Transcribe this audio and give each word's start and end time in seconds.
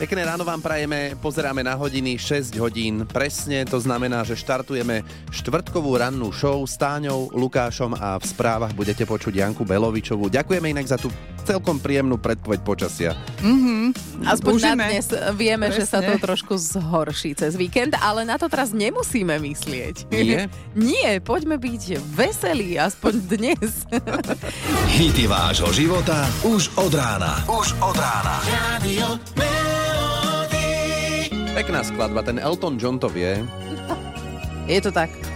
Pekné 0.00 0.24
ráno 0.24 0.48
vám 0.48 0.64
prajeme, 0.64 1.12
pozeráme 1.20 1.60
na 1.60 1.76
hodiny 1.76 2.16
6 2.16 2.56
hodín 2.56 3.04
presne, 3.04 3.68
to 3.68 3.76
znamená, 3.76 4.24
že 4.24 4.32
štartujeme 4.32 5.04
štvrtkovú 5.28 5.92
rannú 5.92 6.32
show 6.32 6.64
s 6.64 6.80
Táňou, 6.80 7.28
Lukášom 7.36 7.92
a 8.00 8.16
v 8.16 8.24
správach 8.24 8.72
budete 8.72 9.04
počuť 9.04 9.44
Janku 9.44 9.68
Belovičovú. 9.68 10.32
Ďakujeme 10.32 10.72
inak 10.72 10.88
za 10.88 10.96
tú 10.96 11.12
celkom 11.44 11.76
príjemnú 11.76 12.16
predpoveď 12.16 12.60
počasia. 12.64 13.12
Aspoň 14.24 14.52
Užíme. 14.56 14.72
na 14.72 14.88
dnes 14.88 15.06
vieme, 15.36 15.68
že 15.68 15.84
sa 15.84 16.00
to 16.00 16.16
Presne. 16.16 16.24
trošku 16.24 16.54
zhorší 16.56 17.36
cez 17.36 17.60
víkend, 17.60 17.92
ale 18.00 18.24
na 18.24 18.40
to 18.40 18.48
teraz 18.48 18.72
nemusíme 18.72 19.36
myslieť. 19.36 20.08
Nie? 20.08 20.48
Nie, 20.96 21.20
poďme 21.20 21.60
byť 21.60 22.00
veselí, 22.16 22.80
aspoň 22.80 23.14
dnes. 23.36 23.84
Hity 24.96 25.28
vášho 25.28 25.68
života 25.76 26.24
už 26.40 26.72
od 26.80 26.92
rána. 26.96 27.44
Už 27.52 27.76
od 27.84 27.96
rána. 28.00 28.40
Radio. 28.48 29.20
Pekná 31.54 31.82
skladba, 31.82 32.22
ten 32.22 32.38
Elton 32.38 32.78
John 32.78 32.98
to 32.98 33.08
vie. 33.08 33.42
Je 34.66 34.80
to 34.80 34.92
tak. 34.92 35.29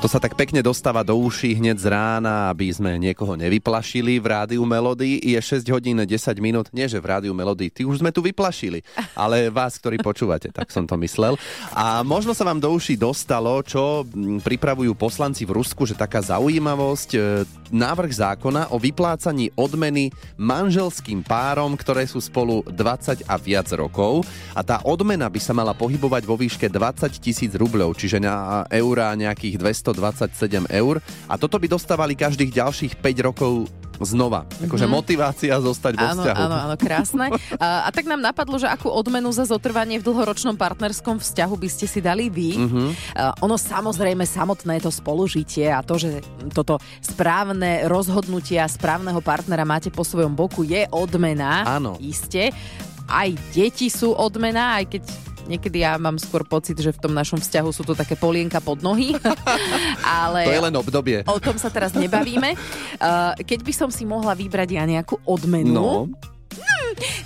To 0.00 0.08
sa 0.08 0.16
tak 0.16 0.32
pekne 0.32 0.64
dostáva 0.64 1.04
do 1.04 1.12
uší 1.12 1.60
hneď 1.60 1.76
z 1.76 1.92
rána, 1.92 2.48
aby 2.48 2.72
sme 2.72 2.96
niekoho 2.96 3.36
nevyplašili 3.36 4.16
v 4.16 4.32
rádiu 4.32 4.64
Melody. 4.64 5.20
Je 5.20 5.36
6 5.36 5.68
hodín 5.68 6.00
10 6.00 6.08
minút. 6.40 6.72
Nie, 6.72 6.88
že 6.88 6.96
v 6.96 7.12
rádiu 7.12 7.36
Melody, 7.36 7.68
ty 7.68 7.84
už 7.84 8.00
sme 8.00 8.08
tu 8.08 8.24
vyplašili, 8.24 8.80
ale 9.12 9.52
vás, 9.52 9.76
ktorí 9.76 10.00
počúvate, 10.00 10.48
tak 10.56 10.72
som 10.72 10.88
to 10.88 10.96
myslel. 11.04 11.36
A 11.76 12.00
možno 12.00 12.32
sa 12.32 12.48
vám 12.48 12.56
do 12.56 12.72
uší 12.72 12.96
dostalo, 12.96 13.60
čo 13.60 14.08
mm, 14.08 14.40
pripravujú 14.40 14.96
poslanci 14.96 15.44
v 15.44 15.60
Rusku, 15.60 15.84
že 15.84 15.92
taká 15.92 16.24
zaujímavosť, 16.24 17.10
e, 17.12 17.20
návrh 17.68 18.12
zákona 18.24 18.72
o 18.72 18.80
vyplácaní 18.80 19.52
odmeny 19.52 20.08
manželským 20.40 21.20
párom, 21.20 21.76
ktoré 21.76 22.08
sú 22.08 22.24
spolu 22.24 22.64
20 22.72 23.28
a 23.28 23.36
viac 23.36 23.68
rokov. 23.76 24.24
A 24.56 24.64
tá 24.64 24.80
odmena 24.80 25.28
by 25.28 25.40
sa 25.44 25.52
mala 25.52 25.76
pohybovať 25.76 26.24
vo 26.24 26.40
výške 26.40 26.72
20 26.72 27.20
tisíc 27.20 27.52
rubľov, 27.52 28.00
čiže 28.00 28.16
na 28.16 28.64
eurá 28.72 29.12
nejakých 29.12 29.60
227 29.92 30.70
eur. 30.70 30.98
A 31.26 31.34
toto 31.34 31.56
by 31.56 31.66
dostávali 31.66 32.14
každých 32.14 32.50
ďalších 32.54 32.92
5 32.98 33.26
rokov 33.26 33.66
znova. 34.00 34.48
Akože 34.64 34.88
motivácia 34.88 35.52
zostať 35.60 35.92
vo 35.92 36.06
Áno, 36.08 36.22
vzťahu. 36.24 36.40
áno, 36.40 36.56
áno, 36.56 36.74
krásne. 36.80 37.26
A, 37.60 37.84
a 37.84 37.88
tak 37.92 38.08
nám 38.08 38.24
napadlo, 38.24 38.56
že 38.56 38.64
akú 38.64 38.88
odmenu 38.88 39.28
za 39.28 39.44
zotrvanie 39.44 40.00
v 40.00 40.08
dlhoročnom 40.08 40.56
partnerskom 40.56 41.20
vzťahu 41.20 41.54
by 41.60 41.68
ste 41.68 41.84
si 41.84 42.00
dali 42.00 42.32
vy. 42.32 42.56
Mhm. 42.56 42.82
A 43.12 43.36
ono 43.44 43.60
samozrejme 43.60 44.24
samotné 44.24 44.80
to 44.80 44.88
spolužitie 44.88 45.68
a 45.68 45.84
to, 45.84 46.00
že 46.00 46.24
toto 46.56 46.80
správne 47.04 47.84
rozhodnutia 47.92 48.64
správneho 48.64 49.20
partnera 49.20 49.68
máte 49.68 49.92
po 49.92 50.00
svojom 50.00 50.32
boku 50.32 50.64
je 50.64 50.88
odmena. 50.88 51.68
Áno. 51.68 52.00
Iste. 52.00 52.56
Aj 53.04 53.28
deti 53.52 53.92
sú 53.92 54.14
odmena, 54.16 54.80
aj 54.80 54.96
keď 54.96 55.02
Niekedy 55.50 55.82
ja 55.82 55.98
mám 55.98 56.14
skôr 56.22 56.46
pocit, 56.46 56.78
že 56.78 56.94
v 56.94 57.02
tom 57.02 57.12
našom 57.12 57.42
vzťahu 57.42 57.70
sú 57.74 57.82
to 57.82 57.98
také 57.98 58.14
polienka 58.14 58.62
pod 58.62 58.86
nohy. 58.86 59.18
Ale 60.06 60.46
To 60.46 60.54
je 60.54 60.62
len 60.62 60.74
obdobie. 60.78 61.18
O 61.26 61.42
tom 61.42 61.58
sa 61.58 61.74
teraz 61.74 61.90
nebavíme. 61.98 62.54
Uh, 63.02 63.34
keď 63.42 63.60
by 63.66 63.72
som 63.74 63.90
si 63.90 64.06
mohla 64.06 64.38
vybrať 64.38 64.78
ja 64.78 64.86
nejakú 64.86 65.18
odmenu, 65.26 65.70
No, 65.70 66.08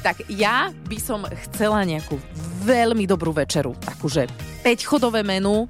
tak 0.05 0.29
ja 0.29 0.69
by 0.85 0.99
som 1.01 1.25
chcela 1.49 1.81
nejakú 1.85 2.21
veľmi 2.65 3.09
dobrú 3.09 3.33
večeru. 3.33 3.73
Takúže 3.81 4.29
5-chodové 4.65 5.25
menu. 5.25 5.65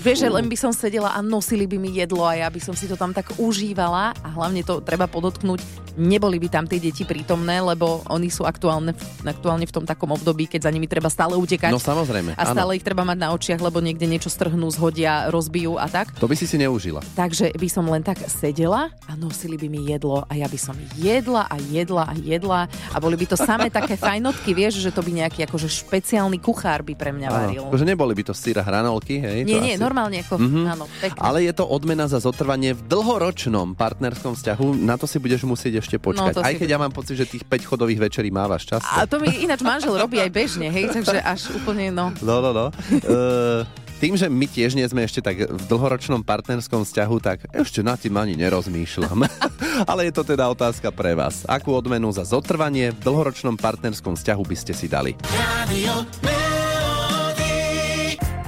Vieš, 0.00 0.24
že 0.24 0.32
len 0.32 0.48
by 0.48 0.56
som 0.56 0.72
sedela 0.72 1.12
a 1.12 1.20
nosili 1.20 1.68
by 1.68 1.76
mi 1.76 1.92
jedlo 1.92 2.24
a 2.24 2.32
ja 2.32 2.48
by 2.48 2.56
som 2.56 2.72
si 2.72 2.88
to 2.88 2.96
tam 2.96 3.12
tak 3.12 3.36
užívala 3.36 4.16
a 4.24 4.28
hlavne 4.32 4.64
to 4.64 4.80
treba 4.80 5.04
podotknúť, 5.04 5.60
neboli 6.00 6.40
by 6.40 6.48
tam 6.48 6.64
tie 6.64 6.80
deti 6.80 7.04
prítomné, 7.04 7.60
lebo 7.60 8.00
oni 8.08 8.32
sú 8.32 8.48
aktuálne, 8.48 8.96
aktuálne 9.20 9.68
v 9.68 9.74
tom 9.76 9.84
takom 9.84 10.08
období, 10.16 10.48
keď 10.48 10.66
za 10.68 10.72
nimi 10.72 10.88
treba 10.88 11.12
stále 11.12 11.36
utekať. 11.36 11.68
no 11.68 11.76
samozrejme. 11.76 12.32
a 12.32 12.48
áno. 12.48 12.56
stále 12.56 12.70
ich 12.80 12.84
treba 12.86 13.04
mať 13.04 13.18
na 13.20 13.28
očiach, 13.36 13.60
lebo 13.60 13.84
niekde 13.84 14.08
niečo 14.08 14.32
strhnú, 14.32 14.72
zhodia, 14.72 15.28
rozbijú 15.28 15.76
a 15.76 15.84
tak. 15.84 16.16
To 16.16 16.24
by 16.24 16.32
si 16.32 16.48
si 16.48 16.56
neužila. 16.56 17.04
Takže 17.12 17.52
by 17.52 17.68
som 17.68 17.84
len 17.84 18.00
tak 18.00 18.24
sedela 18.24 18.88
a 19.04 19.12
nosili 19.20 19.60
by 19.60 19.68
mi 19.68 19.84
jedlo 19.84 20.24
a 20.24 20.32
ja 20.32 20.48
by 20.48 20.56
som 20.56 20.80
jedla 20.96 21.44
a 21.44 21.60
jedla 21.60 22.08
a 22.08 22.14
jedla 22.16 22.60
a 22.72 22.96
boli 22.96 23.20
by 23.20 23.26
to 23.28 23.36
samé 23.36 23.68
také 23.76 24.00
fajnotky, 24.00 24.56
vieš, 24.56 24.80
že 24.80 24.88
to 24.88 25.04
by 25.04 25.12
nejaký 25.12 25.44
akože 25.44 25.68
špeciálny 25.68 26.40
kuchár 26.40 26.80
by 26.80 26.96
pre 26.96 27.12
mňa 27.12 27.28
varil. 27.28 27.68
Áno. 27.68 27.68
Akože 27.68 27.84
neboli 27.84 28.16
by 28.16 28.32
to 28.32 28.34
syra 28.34 28.64
hranolky, 28.64 29.20
hej? 29.20 29.44
Nie, 29.44 29.60
to 29.60 29.60
nie, 29.60 29.74
asi- 29.76 29.82
normálne 29.90 30.22
ako, 30.22 30.38
Mhm. 30.38 30.60
áno, 30.70 30.84
pekne. 31.02 31.18
Ale 31.18 31.42
je 31.42 31.50
to 31.50 31.66
odmena 31.66 32.06
za 32.06 32.22
zotrvanie 32.22 32.70
v 32.72 32.82
dlhoročnom 32.86 33.74
partnerskom 33.74 34.38
vzťahu. 34.38 34.78
Na 34.78 34.94
to 34.94 35.10
si 35.10 35.18
budeš 35.18 35.42
musieť 35.42 35.82
ešte 35.82 35.98
počkať. 35.98 36.38
No, 36.38 36.46
Aj 36.46 36.54
keď 36.54 36.68
ja 36.70 36.78
mám 36.78 36.94
pocit, 36.94 37.18
že 37.18 37.26
tých 37.26 37.42
5 37.42 37.66
chodových 37.66 38.06
večerí 38.06 38.30
mávaš 38.30 38.70
často. 38.70 38.86
A 38.86 39.02
to 39.02 39.18
mi 39.18 39.42
ináč 39.42 39.66
manžel 39.66 39.98
robí 39.98 40.22
aj 40.22 40.30
bežne, 40.30 40.70
hej, 40.70 40.86
takže 40.94 41.18
až 41.18 41.50
úplne, 41.52 41.90
no. 41.90 42.14
No, 42.22 42.38
no, 42.38 42.54
no. 42.54 42.66
Uh, 43.02 43.66
tým, 43.98 44.14
že 44.14 44.30
my 44.30 44.46
tiež 44.46 44.78
nie 44.78 44.86
sme 44.86 45.02
ešte 45.02 45.20
tak 45.20 45.44
v 45.44 45.64
dlhoročnom 45.66 46.22
partnerskom 46.22 46.86
vzťahu, 46.86 47.16
tak 47.18 47.50
ešte 47.50 47.82
nad 47.82 47.98
tým 47.98 48.14
ani 48.14 48.38
nerozmýšľam. 48.38 49.26
Ale 49.90 50.06
je 50.06 50.14
to 50.14 50.22
teda 50.22 50.46
otázka 50.46 50.88
pre 50.88 51.12
vás. 51.12 51.42
Akú 51.44 51.74
odmenu 51.74 52.08
za 52.08 52.22
zotrvanie 52.22 52.94
v 52.94 52.98
dlhoročnom 53.02 53.58
partnerskom 53.58 54.14
vzťahu 54.14 54.42
by 54.46 54.56
ste 54.56 54.72
si 54.72 54.86
dali? 54.86 55.18
Radio. 55.34 56.39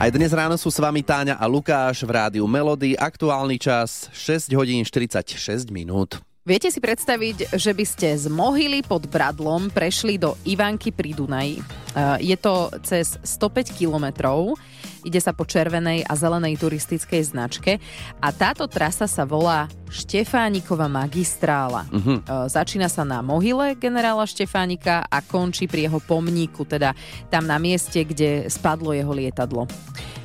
Aj 0.03 0.11
dnes 0.11 0.35
ráno 0.35 0.59
sú 0.59 0.67
s 0.67 0.83
vami 0.83 0.99
Táňa 0.99 1.39
a 1.39 1.47
Lukáš 1.47 2.03
v 2.03 2.11
rádiu 2.11 2.43
Melody. 2.51 2.99
Aktuálny 2.99 3.55
čas 3.55 4.11
6 4.11 4.51
hodín 4.59 4.83
46 4.83 5.71
minút. 5.71 6.19
Viete 6.43 6.75
si 6.75 6.83
predstaviť, 6.83 7.55
že 7.55 7.71
by 7.71 7.85
ste 7.87 8.11
z 8.19 8.27
Mohyly 8.27 8.83
pod 8.83 9.07
Bradlom 9.07 9.71
prešli 9.71 10.19
do 10.19 10.35
Ivanky 10.43 10.91
pri 10.91 11.15
Dunaji. 11.15 11.63
Uh, 11.95 12.19
Je 12.19 12.35
to 12.35 12.75
cez 12.83 13.15
105 13.23 13.79
kilometrov, 13.79 14.59
ide 15.03 15.21
sa 15.23 15.35
po 15.35 15.47
červenej 15.47 16.07
a 16.07 16.13
zelenej 16.15 16.59
turistickej 16.59 17.23
značke 17.35 17.79
a 18.23 18.29
táto 18.31 18.67
trasa 18.71 19.11
sa 19.11 19.23
volá 19.27 19.67
Štefánikova 19.93 20.89
magistrála. 20.89 21.85
Uh-huh. 21.93 22.19
Začína 22.49 22.89
sa 22.89 23.05
na 23.05 23.21
mohyle 23.21 23.77
generála 23.77 24.25
Štefánika 24.25 25.05
a 25.05 25.19
končí 25.21 25.69
pri 25.69 25.91
jeho 25.91 26.01
pomníku, 26.01 26.65
teda 26.65 26.97
tam 27.29 27.45
na 27.45 27.61
mieste, 27.61 28.01
kde 28.01 28.49
spadlo 28.49 28.97
jeho 28.97 29.13
lietadlo. 29.13 29.69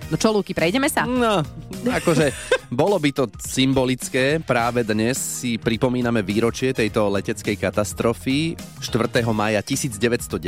No 0.07 0.15
čo, 0.15 0.31
Lúky, 0.31 0.55
prejdeme 0.55 0.87
sa? 0.87 1.03
No, 1.03 1.43
akože 1.83 2.31
bolo 2.71 2.95
by 2.95 3.11
to 3.11 3.27
symbolické. 3.43 4.39
Práve 4.39 4.87
dnes 4.87 5.19
si 5.19 5.59
pripomíname 5.59 6.23
výročie 6.23 6.71
tejto 6.71 7.11
leteckej 7.11 7.59
katastrofy. 7.59 8.55
4. 8.79 9.19
maja 9.35 9.59
1919 9.59 10.39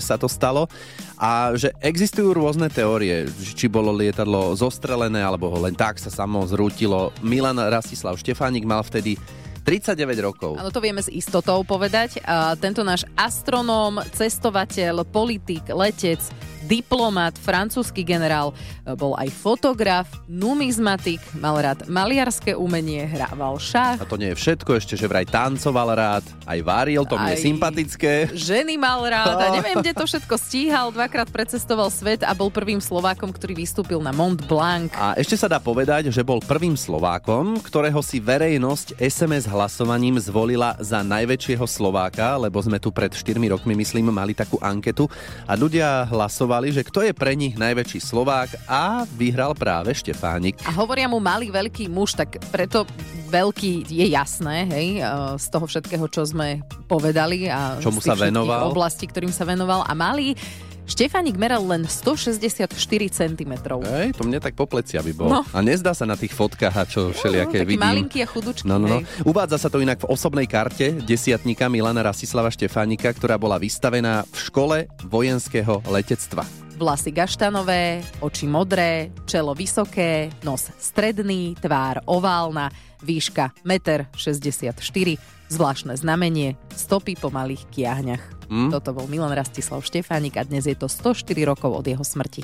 sa 0.00 0.16
to 0.16 0.24
stalo. 0.24 0.72
A 1.20 1.52
že 1.52 1.76
existujú 1.84 2.32
rôzne 2.32 2.72
teórie, 2.72 3.28
či 3.44 3.68
bolo 3.68 3.92
lietadlo 3.92 4.56
zostrelené, 4.56 5.20
alebo 5.20 5.52
ho 5.52 5.58
len 5.60 5.76
tak 5.76 6.00
sa 6.00 6.08
samo 6.08 6.40
zrútilo. 6.48 7.12
Milan 7.20 7.60
Rastislav 7.60 8.16
Štefánik 8.16 8.64
mal 8.64 8.80
vtedy 8.80 9.20
39 9.68 10.00
rokov. 10.24 10.52
Áno, 10.56 10.72
to 10.72 10.80
vieme 10.80 11.04
s 11.04 11.12
istotou 11.12 11.60
povedať. 11.60 12.24
A 12.24 12.56
tento 12.56 12.80
náš 12.80 13.04
astronóm, 13.20 14.00
cestovateľ, 14.16 15.04
politik, 15.08 15.68
letec, 15.72 16.20
diplomat, 16.64 17.36
francúzsky 17.36 18.02
generál, 18.02 18.56
bol 18.96 19.12
aj 19.16 19.28
fotograf, 19.32 20.08
numizmatik, 20.28 21.20
mal 21.36 21.60
rád 21.60 21.84
maliarské 21.88 22.56
umenie, 22.56 23.04
hrával 23.04 23.60
šach, 23.60 24.00
A 24.00 24.08
to 24.08 24.16
nie 24.16 24.32
je 24.32 24.36
všetko, 24.40 24.70
ešte 24.76 24.94
že 24.96 25.04
vraj 25.04 25.28
tancoval 25.28 25.92
rád, 25.92 26.24
aj 26.48 26.58
varil, 26.64 27.04
to 27.04 27.16
mne 27.20 27.36
je 27.36 27.44
sympatické. 27.44 28.12
ženy 28.32 28.80
mal 28.80 29.04
rád 29.04 29.36
a 29.36 29.46
neviem, 29.60 29.80
kde 29.84 29.92
to 29.92 30.04
všetko 30.08 30.34
stíhal. 30.40 30.88
Dvakrát 30.94 31.28
precestoval 31.28 31.90
svet 31.92 32.24
a 32.24 32.32
bol 32.32 32.48
prvým 32.48 32.80
Slovákom, 32.80 33.34
ktorý 33.34 33.58
vystúpil 33.58 34.00
na 34.00 34.14
Mont 34.14 34.40
Blanc. 34.46 34.94
A 34.96 35.18
ešte 35.18 35.34
sa 35.34 35.50
dá 35.50 35.58
povedať, 35.58 36.08
že 36.08 36.22
bol 36.24 36.38
prvým 36.40 36.78
Slovákom, 36.78 37.58
ktorého 37.60 38.00
si 38.00 38.22
verejnosť 38.22 38.96
SMS 39.02 39.44
hlasovaním 39.50 40.16
zvolila 40.22 40.78
za 40.78 41.02
najväčšieho 41.02 41.66
Slováka, 41.66 42.38
lebo 42.38 42.62
sme 42.62 42.78
tu 42.78 42.94
pred 42.94 43.10
4 43.10 43.36
rokmi, 43.50 43.74
myslím, 43.74 44.14
mali 44.14 44.32
takú 44.32 44.56
anketu 44.62 45.10
a 45.44 45.58
ľudia 45.58 46.06
hlasovali, 46.06 46.53
že 46.70 46.86
kto 46.86 47.02
je 47.02 47.12
pre 47.16 47.34
nich 47.34 47.58
najväčší 47.58 47.98
Slovák 47.98 48.68
a 48.70 49.02
vyhral 49.18 49.56
práve 49.58 49.90
Štefánik. 49.96 50.58
A 50.62 50.70
hovoria 50.70 51.10
mu 51.10 51.18
malý, 51.18 51.50
veľký 51.50 51.90
muž, 51.90 52.14
tak 52.14 52.38
preto 52.54 52.86
veľký 53.32 53.90
je 53.90 54.06
jasné, 54.14 54.68
hej, 54.70 54.88
e, 54.98 55.06
z 55.40 55.46
toho 55.50 55.66
všetkého, 55.66 56.06
čo 56.06 56.22
sme 56.22 56.62
povedali 56.86 57.50
a 57.50 57.82
Čomu 57.82 57.98
z 57.98 58.06
tých 58.06 58.10
sa 58.14 58.16
venoval. 58.30 58.70
oblastí, 58.70 59.10
ktorým 59.10 59.34
sa 59.34 59.42
venoval. 59.42 59.82
A 59.82 59.92
malý, 59.98 60.38
Štefánik 60.84 61.40
meral 61.40 61.64
len 61.64 61.88
164 61.88 62.68
cm. 63.08 63.52
Hej, 63.88 64.12
to 64.12 64.22
mne 64.28 64.36
tak 64.36 64.52
po 64.52 64.68
plecia 64.68 65.00
by 65.00 65.12
bol. 65.16 65.28
No. 65.32 65.40
A 65.56 65.64
nezdá 65.64 65.96
sa 65.96 66.04
na 66.04 66.12
tých 66.12 66.36
fotkách, 66.36 66.76
a 66.76 66.84
čo 66.84 67.08
všelijaké 67.08 67.64
taký 67.64 67.68
vidím. 67.72 67.84
malinký 67.88 68.18
a 68.20 68.28
chudučký. 68.28 68.68
No, 68.68 68.76
no, 68.76 68.86
no. 68.86 68.98
Uvádza 69.24 69.56
sa 69.56 69.72
to 69.72 69.80
inak 69.80 70.04
v 70.04 70.12
osobnej 70.12 70.44
karte 70.44 70.92
desiatníka 71.00 71.72
Milana 71.72 72.04
Rasislava 72.04 72.52
Štefánika, 72.52 73.08
ktorá 73.16 73.40
bola 73.40 73.56
vystavená 73.56 74.28
v 74.28 74.36
škole 74.36 74.76
vojenského 75.08 75.80
letectva. 75.88 76.44
Vlasy 76.76 77.16
gaštanové, 77.16 78.04
oči 78.20 78.44
modré, 78.44 79.08
čelo 79.24 79.56
vysoké, 79.56 80.28
nos 80.44 80.68
stredný, 80.76 81.56
tvár 81.64 82.04
oválna, 82.04 82.68
výška 83.00 83.56
1,64 83.64 84.74
m, 85.16 85.18
zvláštne 85.54 85.94
znamenie, 85.94 86.58
stopy 86.74 87.14
po 87.14 87.30
malých 87.30 87.62
kiahňach. 87.70 88.24
Hm? 88.50 88.74
Toto 88.74 88.90
bol 88.90 89.06
Milan 89.06 89.30
Rastislav 89.30 89.86
Štefánik 89.86 90.34
a 90.34 90.42
dnes 90.42 90.66
je 90.66 90.74
to 90.74 90.90
104 90.90 91.30
rokov 91.46 91.70
od 91.70 91.86
jeho 91.86 92.02
smrti. 92.02 92.42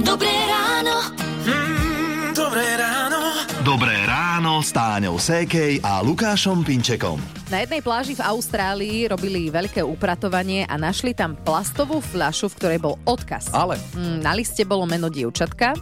Dobré 0.00 0.32
ráno. 0.48 1.12
Mm, 1.44 2.32
dobré 2.32 2.66
ráno. 2.80 3.20
Dobré 3.60 3.99
ráno 4.40 4.64
s 4.64 4.72
Táňou 4.72 5.20
Sékej 5.20 5.84
a 5.84 6.00
Lukášom 6.00 6.64
Pinčekom. 6.64 7.20
Na 7.52 7.60
jednej 7.60 7.84
pláži 7.84 8.16
v 8.16 8.24
Austrálii 8.24 9.04
robili 9.04 9.52
veľké 9.52 9.84
upratovanie 9.84 10.64
a 10.64 10.80
našli 10.80 11.12
tam 11.12 11.36
plastovú 11.36 12.00
fľašu, 12.00 12.48
v 12.48 12.56
ktorej 12.56 12.78
bol 12.80 12.96
odkaz. 13.04 13.52
Ale 13.52 13.76
Mm, 13.92 14.24
Na 14.24 14.32
liste 14.32 14.64
bolo 14.64 14.88
meno 14.88 15.12
dievčatka, 15.12 15.74
e, 15.74 15.78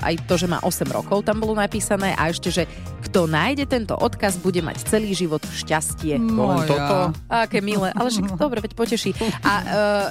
aj 0.00 0.24
to, 0.24 0.40
že 0.40 0.48
má 0.48 0.56
8 0.62 0.88
rokov, 0.88 1.20
tam 1.20 1.36
bolo 1.36 1.52
napísané 1.52 2.14
a 2.14 2.30
ešte, 2.30 2.48
že 2.48 2.64
kto 3.02 3.26
nájde 3.26 3.66
tento 3.66 3.92
odkaz, 3.92 4.38
bude 4.38 4.62
mať 4.62 4.88
celý 4.88 5.12
život 5.12 5.42
šťastie. 5.44 6.16
len 6.16 6.64
toto. 6.64 7.12
Aké 7.26 7.60
milé, 7.60 7.90
ale 7.92 8.08
že 8.08 8.22
dobre, 8.38 8.62
veď 8.62 8.72
poteší. 8.72 9.10
A 9.42 9.52
e, 9.52 9.64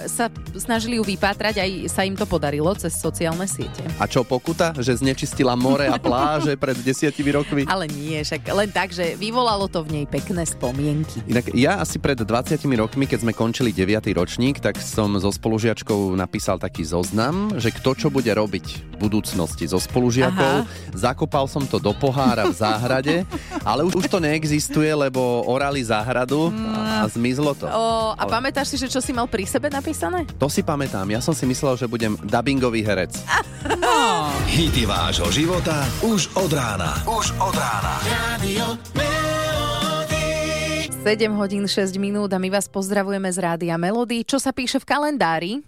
sa 0.05 0.27
snažili 0.53 0.99
ju 0.99 1.07
vypátrať, 1.07 1.55
aj 1.57 1.69
sa 1.87 2.03
im 2.03 2.13
to 2.13 2.27
podarilo 2.27 2.69
cez 2.75 2.93
sociálne 2.93 3.47
siete. 3.47 3.81
A 3.97 4.05
čo 4.05 4.21
pokuta? 4.21 4.75
Že 4.75 5.01
znečistila 5.01 5.55
more 5.55 5.87
a 5.87 5.95
pláže 5.97 6.59
pred 6.59 6.75
desiatimi 6.77 7.31
rokmi? 7.31 7.63
Ale 7.63 7.86
nie, 7.91 8.21
však 8.21 8.41
len 8.51 8.69
tak, 8.69 8.91
že 8.91 9.15
vyvolalo 9.15 9.67
to 9.67 9.83
v 9.83 10.01
nej 10.01 10.05
pekné 10.05 10.43
spomienky. 10.43 11.23
Inak 11.27 11.51
ja 11.55 11.79
asi 11.81 11.97
pred 11.97 12.19
20 12.19 12.59
rokmi, 12.77 13.07
keď 13.07 13.23
sme 13.23 13.33
končili 13.33 13.71
9. 13.71 14.07
ročník, 14.13 14.59
tak 14.59 14.79
som 14.79 15.15
so 15.17 15.31
spolužiačkou 15.31 16.13
napísal 16.15 16.59
taký 16.59 16.83
zoznam, 16.83 17.51
že 17.55 17.71
kto 17.71 17.95
čo 17.95 18.07
bude 18.07 18.29
robiť 18.29 18.65
v 18.93 18.95
budúcnosti 18.97 19.69
so 19.69 19.77
spolužiakou. 19.77 20.65
Zakopal 20.97 21.45
som 21.47 21.63
to 21.65 21.77
do 21.77 21.93
pohára 21.93 22.49
v 22.49 22.55
záhrade, 22.55 23.15
ale 23.69 23.85
už, 23.85 23.95
už 24.01 24.05
to 24.09 24.19
neexistuje, 24.19 24.89
lebo 24.91 25.45
orali 25.45 25.83
záhradu 25.85 26.49
a, 26.51 27.03
a 27.03 27.05
zmizlo 27.07 27.53
to. 27.53 27.69
O, 27.69 28.13
a 28.13 28.25
Ale- 28.25 28.31
pamätáš 28.31 28.73
si, 28.73 28.77
že 28.81 28.89
čo 28.89 28.99
si 28.99 29.13
mal 29.13 29.29
pri 29.29 29.45
sebe 29.45 29.69
napísané? 29.69 30.25
To 30.41 30.49
si 30.49 30.65
pamätám. 30.65 31.05
Ja 31.09 31.21
som 31.21 31.37
si 31.37 31.45
myslel, 31.45 31.77
že 31.77 31.85
budem 31.85 32.17
dubbingový 32.25 32.81
herec. 32.81 33.13
Hity 34.57 34.83
vášho 34.89 35.29
života 35.29 35.85
už 36.01 36.33
od 36.33 36.51
rána. 36.53 36.97
Už 37.05 37.31
od 37.37 37.53
rána. 37.53 37.76
Radio 37.77 38.73
Melody. 38.97 40.89
7 40.89 41.29
hodín 41.37 41.69
6 41.69 42.01
minút 42.01 42.33
a 42.33 42.41
my 42.41 42.49
vás 42.49 42.65
pozdravujeme 42.65 43.29
z 43.29 43.37
Rádia 43.37 43.77
Melody. 43.77 44.25
Čo 44.25 44.41
sa 44.41 44.49
píše 44.49 44.81
v 44.81 44.89
kalendári? 44.89 45.61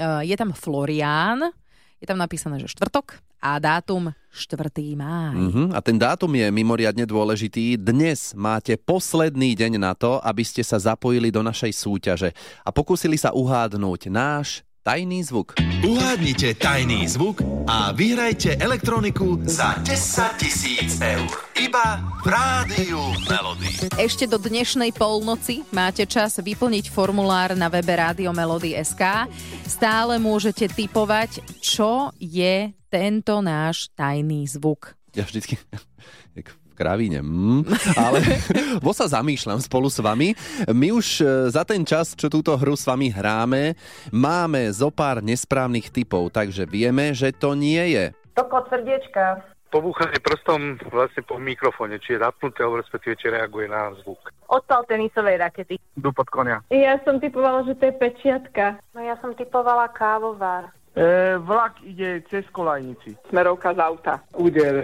Uh, 0.00 0.24
je 0.24 0.32
tam 0.40 0.56
Florián, 0.56 1.52
je 2.00 2.08
tam 2.08 2.16
napísané, 2.16 2.56
že 2.64 2.72
štvrtok 2.72 3.20
a 3.44 3.60
dátum 3.60 4.08
4. 4.32 4.72
máj. 4.96 5.36
Mhm. 5.36 5.64
A 5.76 5.84
ten 5.84 6.00
dátum 6.00 6.32
je 6.32 6.48
mimoriadne 6.48 7.04
dôležitý. 7.04 7.76
Dnes 7.76 8.32
máte 8.32 8.80
posledný 8.80 9.52
deň 9.52 9.76
na 9.76 9.92
to, 9.92 10.16
aby 10.24 10.40
ste 10.40 10.64
sa 10.64 10.80
zapojili 10.80 11.28
do 11.28 11.44
našej 11.44 11.76
súťaže 11.76 12.32
a 12.64 12.72
pokúsili 12.72 13.20
sa 13.20 13.36
uhádnuť 13.36 14.08
náš 14.08 14.64
tajný 14.80 15.20
zvuk. 15.20 15.60
Uhádnite 15.84 16.56
tajný 16.56 17.04
zvuk 17.04 17.44
a 17.68 17.92
vyhrajte 17.92 18.56
elektroniku 18.56 19.36
za 19.44 19.76
10 19.84 20.40
tisíc 20.40 20.96
eur. 21.04 21.28
Iba 21.60 22.00
v 22.24 22.26
Rádiu 22.32 23.00
Melody. 23.28 23.68
Ešte 24.00 24.24
do 24.24 24.40
dnešnej 24.40 24.96
polnoci 24.96 25.68
máte 25.68 26.08
čas 26.08 26.40
vyplniť 26.40 26.88
formulár 26.88 27.52
na 27.52 27.68
webe 27.68 27.92
Rádio 27.92 28.32
Melody 28.32 28.72
SK. 28.80 29.28
Stále 29.68 30.16
môžete 30.16 30.72
typovať, 30.72 31.44
čo 31.60 32.08
je 32.16 32.72
tento 32.88 33.44
náš 33.44 33.92
tajný 33.92 34.48
zvuk. 34.48 34.96
Ja 35.12 35.28
vždycky... 35.28 35.60
jak 36.40 36.56
kravíne. 36.80 37.20
Mm. 37.20 37.68
Ale 38.00 38.24
bo 38.84 38.96
sa 38.96 39.04
zamýšľam 39.04 39.60
spolu 39.60 39.92
s 39.92 40.00
vami. 40.00 40.32
My 40.72 40.88
už 40.96 41.06
e, 41.20 41.24
za 41.52 41.68
ten 41.68 41.84
čas, 41.84 42.16
čo 42.16 42.32
túto 42.32 42.56
hru 42.56 42.72
s 42.72 42.88
vami 42.88 43.12
hráme, 43.12 43.76
máme 44.08 44.72
zo 44.72 44.88
pár 44.88 45.20
nesprávnych 45.20 45.92
typov, 45.92 46.32
takže 46.32 46.64
vieme, 46.64 47.12
že 47.12 47.36
to 47.36 47.52
nie 47.52 47.92
je. 47.92 48.16
Toko 48.32 48.64
srdiečka. 48.72 49.44
pobúchanie 49.70 50.18
prstom 50.18 50.82
vlastne 50.90 51.22
po 51.22 51.38
mikrofóne, 51.38 52.02
či 52.02 52.18
je 52.18 52.22
zapnuté, 52.24 52.66
alebo 52.66 52.82
respektíve 52.82 53.14
či 53.14 53.30
reaguje 53.30 53.70
na 53.70 53.94
zvuk. 54.02 54.18
Odpal 54.50 54.82
tenisovej 54.90 55.38
rakety. 55.38 55.78
Dupot 55.94 56.26
konia. 56.26 56.58
Ja 56.74 56.98
som 57.06 57.22
typovala, 57.22 57.62
že 57.70 57.78
to 57.78 57.86
je 57.86 57.94
pečiatka. 57.94 58.82
No 58.90 59.04
ja 59.04 59.14
som 59.22 59.30
typovala 59.38 59.86
kávovar. 59.94 60.74
E, 60.90 61.38
vlak 61.38 61.78
ide 61.86 62.22
cez 62.26 62.42
kolajnici. 62.50 63.14
Smerovka 63.30 63.70
z 63.74 63.78
auta. 63.78 64.14
Úder 64.34 64.82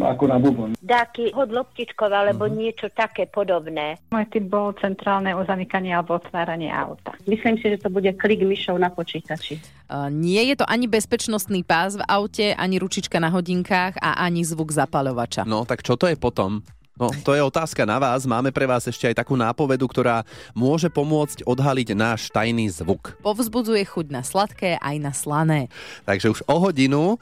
ako 0.00 0.24
na 0.24 0.40
bubon. 0.40 0.72
Dáky 0.80 1.36
hod 1.36 1.52
loptičkov 1.52 2.08
alebo 2.08 2.48
niečo 2.48 2.88
také 2.88 3.28
podobné. 3.28 4.00
Môj 4.08 4.24
typ 4.32 4.48
bol 4.48 4.72
centrálne 4.80 5.36
uzamykanie 5.36 5.92
alebo 5.92 6.16
otváranie 6.16 6.72
auta. 6.72 7.12
Myslím 7.28 7.60
si, 7.60 7.76
že 7.76 7.84
to 7.84 7.92
bude 7.92 8.08
klik 8.16 8.40
myšov 8.40 8.80
na 8.80 8.88
počítači. 8.88 9.60
Uh, 9.84 10.08
nie 10.08 10.40
je 10.48 10.56
to 10.56 10.64
ani 10.64 10.88
bezpečnostný 10.88 11.60
pás 11.60 12.00
v 12.00 12.08
aute, 12.08 12.56
ani 12.56 12.80
ručička 12.80 13.20
na 13.20 13.28
hodinkách 13.28 14.00
a 14.00 14.24
ani 14.24 14.48
zvuk 14.48 14.72
zapaľovača. 14.72 15.44
No 15.44 15.68
tak 15.68 15.84
čo 15.84 16.00
to 16.00 16.08
je 16.08 16.16
potom? 16.16 16.64
No, 16.94 17.10
to 17.26 17.34
je 17.34 17.42
otázka 17.42 17.82
na 17.82 17.98
vás. 17.98 18.22
Máme 18.22 18.54
pre 18.54 18.70
vás 18.70 18.86
ešte 18.86 19.10
aj 19.10 19.18
takú 19.18 19.34
nápovedu, 19.34 19.82
ktorá 19.90 20.22
môže 20.54 20.86
pomôcť 20.86 21.42
odhaliť 21.42 21.90
náš 21.90 22.30
tajný 22.30 22.70
zvuk. 22.70 23.18
Povzbudzuje 23.18 23.82
chuť 23.82 24.14
na 24.14 24.22
sladké 24.22 24.78
aj 24.78 24.96
na 25.02 25.10
slané. 25.10 25.66
Takže 26.06 26.38
už 26.38 26.40
o 26.46 26.56
hodinu 26.62 27.18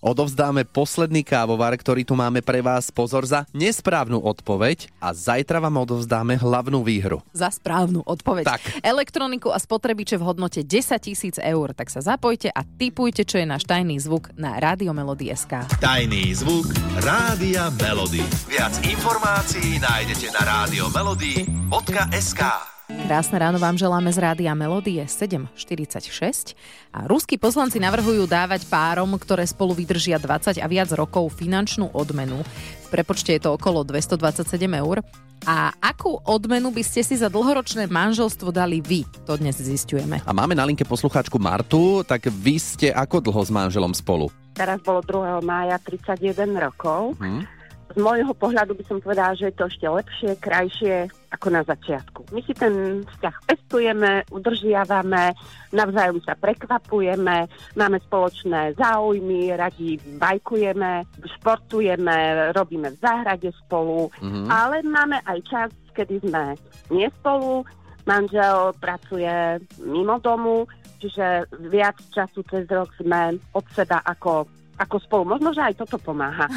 odovzdáme 0.00 0.64
posledný 0.64 1.20
kávovar, 1.22 1.76
ktorý 1.76 2.04
tu 2.04 2.16
máme 2.16 2.40
pre 2.40 2.64
vás. 2.64 2.88
Pozor 2.90 3.28
za 3.28 3.44
nesprávnu 3.52 4.18
odpoveď 4.20 4.88
a 4.98 5.12
zajtra 5.12 5.60
vám 5.60 5.76
odovzdáme 5.84 6.40
hlavnú 6.40 6.82
výhru. 6.82 7.20
Za 7.36 7.50
správnu 7.52 8.02
odpoveď. 8.04 8.44
Tak. 8.48 8.60
Elektroniku 8.80 9.52
a 9.52 9.58
spotrebiče 9.60 10.16
v 10.16 10.26
hodnote 10.26 10.64
10 10.64 10.98
tisíc 11.00 11.36
eur. 11.38 11.72
Tak 11.76 11.90
sa 11.92 12.00
zapojte 12.00 12.48
a 12.50 12.64
typujte, 12.64 13.24
čo 13.28 13.38
je 13.38 13.46
náš 13.46 13.64
tajný 13.68 14.00
zvuk 14.00 14.32
na 14.34 14.58
SK. 14.60 15.52
Tajný 15.78 16.34
zvuk 16.34 16.66
Rádia 17.04 17.70
Melody. 17.78 18.24
Viac 18.48 18.80
informácií 18.84 19.78
nájdete 19.78 20.32
na 20.32 20.40
radiomelody.sk 20.42 22.69
Krásne 23.06 23.36
ráno 23.38 23.58
vám 23.62 23.78
želáme 23.78 24.10
z 24.10 24.18
Rádia 24.18 24.54
Melodie 24.54 25.06
7.46 25.06 26.54
a 26.90 27.06
ruskí 27.06 27.38
poslanci 27.38 27.78
navrhujú 27.78 28.26
dávať 28.26 28.66
párom, 28.66 29.14
ktoré 29.18 29.46
spolu 29.46 29.74
vydržia 29.74 30.18
20 30.18 30.58
a 30.58 30.66
viac 30.66 30.90
rokov 30.94 31.30
finančnú 31.38 31.94
odmenu. 31.94 32.42
V 32.86 32.88
prepočte 32.90 33.34
je 33.34 33.46
to 33.46 33.54
okolo 33.54 33.86
227 33.86 34.58
eur. 34.74 35.02
A 35.48 35.72
akú 35.80 36.20
odmenu 36.26 36.68
by 36.68 36.82
ste 36.84 37.00
si 37.00 37.16
za 37.16 37.32
dlhoročné 37.32 37.88
manželstvo 37.88 38.52
dali 38.52 38.84
vy? 38.84 39.08
To 39.24 39.40
dnes 39.40 39.56
zistujeme. 39.56 40.20
A 40.26 40.32
máme 40.36 40.52
na 40.52 40.68
linke 40.68 40.84
poslucháčku 40.84 41.40
Martu, 41.40 42.04
tak 42.04 42.28
vy 42.28 42.60
ste 42.60 42.92
ako 42.92 43.24
dlho 43.24 43.40
s 43.40 43.50
manželom 43.50 43.94
spolu? 43.96 44.28
Teraz 44.52 44.82
bolo 44.84 45.00
2. 45.00 45.40
mája 45.40 45.80
31 45.80 46.52
rokov. 46.60 47.16
Hm? 47.16 47.59
Z 47.90 47.98
môjho 47.98 48.30
pohľadu 48.38 48.78
by 48.78 48.84
som 48.86 49.02
povedala, 49.02 49.34
že 49.34 49.50
je 49.50 49.58
to 49.58 49.66
ešte 49.66 49.86
lepšie, 49.90 50.30
krajšie 50.38 50.94
ako 51.34 51.46
na 51.50 51.62
začiatku. 51.66 52.22
My 52.30 52.38
si 52.46 52.54
ten 52.54 53.02
vzťah 53.02 53.36
pestujeme, 53.50 54.22
udržiavame, 54.30 55.34
navzájom 55.74 56.22
sa 56.22 56.38
prekvapujeme, 56.38 57.50
máme 57.74 57.98
spoločné 58.06 58.78
záujmy, 58.78 59.50
radi 59.58 59.98
bajkujeme, 60.22 61.02
športujeme, 61.38 62.50
robíme 62.54 62.94
v 62.94 63.00
záhrade 63.02 63.50
spolu, 63.66 64.06
Mhm. 64.22 64.46
ale 64.46 64.76
máme 64.86 65.18
aj 65.26 65.38
čas, 65.50 65.70
kedy 65.90 66.22
sme 66.22 66.54
nie 66.94 67.10
spolu, 67.18 67.66
manžel 68.06 68.70
pracuje 68.78 69.58
mimo 69.82 70.22
domu, 70.22 70.62
čiže 71.02 71.42
viac 71.66 71.98
času 72.14 72.46
cez 72.46 72.70
rok 72.70 72.90
sme 73.02 73.34
od 73.50 73.66
seba 73.74 73.98
ako 74.06 74.46
ako 74.80 74.96
spolu. 75.04 75.22
Možno, 75.28 75.52
že 75.52 75.60
aj 75.60 75.74
toto 75.76 76.00
pomáha. 76.00 76.48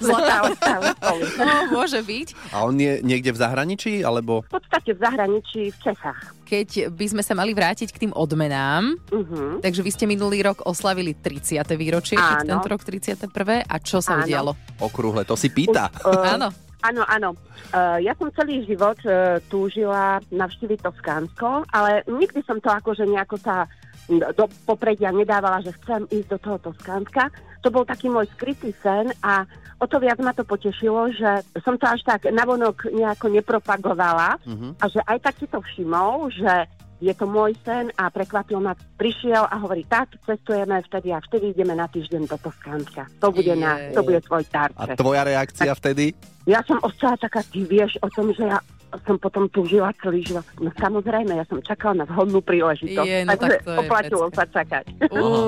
Stále, 0.00 0.56
stále 0.56 0.84
spolu. 0.96 1.24
No, 1.36 1.54
môže 1.76 2.00
byť. 2.00 2.28
A 2.56 2.64
on 2.64 2.74
je 2.80 3.04
niekde 3.04 3.30
v 3.30 3.38
zahraničí, 3.38 4.00
alebo... 4.00 4.40
V 4.48 4.56
podstate 4.56 4.96
v 4.96 5.00
zahraničí, 5.04 5.62
v 5.68 5.78
Čechách. 5.84 6.20
Keď 6.48 6.88
by 6.90 7.06
sme 7.06 7.22
sa 7.22 7.36
mali 7.36 7.52
vrátiť 7.52 7.92
k 7.92 8.08
tým 8.08 8.12
odmenám, 8.16 8.96
Uh-huh. 9.12 9.60
takže 9.60 9.84
vy 9.84 9.90
ste 9.92 10.04
minulý 10.08 10.40
rok 10.40 10.64
oslavili 10.64 11.12
30. 11.12 11.60
výročie, 11.76 12.16
či 12.16 12.32
Áno. 12.42 12.48
tento 12.56 12.66
rok 12.72 12.80
31. 12.80 13.28
A 13.68 13.76
čo 13.78 14.00
sa 14.00 14.16
Áno. 14.16 14.24
udialo? 14.24 14.50
Okrúhle, 14.80 15.28
to 15.28 15.36
si 15.36 15.52
pýta. 15.52 15.92
Uh, 16.00 16.34
Áno. 16.34 16.48
Áno, 16.80 17.04
áno. 17.04 17.36
Uh, 17.76 18.00
ja 18.00 18.16
som 18.16 18.32
celý 18.32 18.64
život 18.64 18.96
uh, 19.04 19.36
túžila 19.52 20.16
navštíviť 20.32 20.80
to 20.80 20.90
Skánsko, 20.96 21.68
ale 21.68 22.00
nikdy 22.08 22.40
som 22.48 22.56
to 22.56 22.72
akože 22.72 23.04
nejako 23.04 23.36
sa 23.36 23.68
do 24.08 24.44
popredia 24.64 25.10
nedávala, 25.10 25.60
že 25.60 25.74
chcem 25.76 26.06
ísť 26.08 26.28
do 26.28 26.38
toho 26.38 26.58
Toskánska. 26.60 27.28
To 27.60 27.68
bol 27.68 27.84
taký 27.84 28.08
môj 28.08 28.24
skrytý 28.30 28.72
sen 28.78 29.12
a 29.20 29.44
o 29.76 29.84
to 29.84 29.98
viac 29.98 30.16
ma 30.18 30.32
to 30.32 30.42
potešilo, 30.42 31.10
že 31.10 31.30
som 31.60 31.76
to 31.76 31.84
až 31.84 32.00
tak 32.02 32.24
navonok 32.26 32.88
nejako 32.88 33.28
nepropagovala 33.30 34.40
Mhm. 34.44 34.68
a 34.76 34.84
že 34.86 35.00
aj 35.00 35.18
tak 35.20 35.34
si 35.36 35.46
to 35.46 35.60
všimol, 35.60 36.28
že 36.28 36.66
je 37.00 37.16
to 37.16 37.24
môj 37.24 37.56
sen 37.64 37.88
a 37.96 38.12
prekvapil 38.12 38.60
ma, 38.60 38.76
prišiel 38.76 39.40
a 39.42 39.56
hovorí, 39.56 39.88
tak, 39.88 40.20
cestujeme 40.20 40.84
vtedy 40.84 41.08
a 41.10 41.20
vtedy 41.22 41.56
ideme 41.56 41.72
na 41.72 41.88
týždeň 41.88 42.28
do 42.28 42.36
Toskánska. 42.36 43.08
To 43.20 43.32
bude, 43.32 43.56
na, 43.56 43.88
to 43.96 44.04
bude 44.04 44.20
tvoj 44.20 44.44
A 44.44 44.52
darček. 44.68 45.00
tvoja 45.00 45.24
reakcia 45.24 45.72
vtedy? 45.72 46.12
Ja 46.44 46.60
som 46.60 46.76
ostala 46.80 47.16
taká, 47.16 47.40
ty 47.42 47.64
vieš 47.64 47.96
o 48.00 48.08
tom, 48.10 48.36
že 48.36 48.44
ja 48.44 48.60
som 49.06 49.16
potom 49.16 49.46
túžila 49.50 49.94
celý 50.02 50.24
život. 50.24 50.46
No 50.58 50.70
samozrejme, 50.78 51.36
ja 51.36 51.44
som 51.46 51.62
čakala 51.62 52.02
na 52.02 52.04
vhodnú 52.08 52.42
príležitosť. 52.42 53.06
Je, 53.06 53.18
no 53.22 53.34
takže 53.36 53.58
tak 53.60 53.66
to 53.66 53.72
oplatilo 53.78 54.26
sa 54.34 54.44
čakať. 54.46 54.84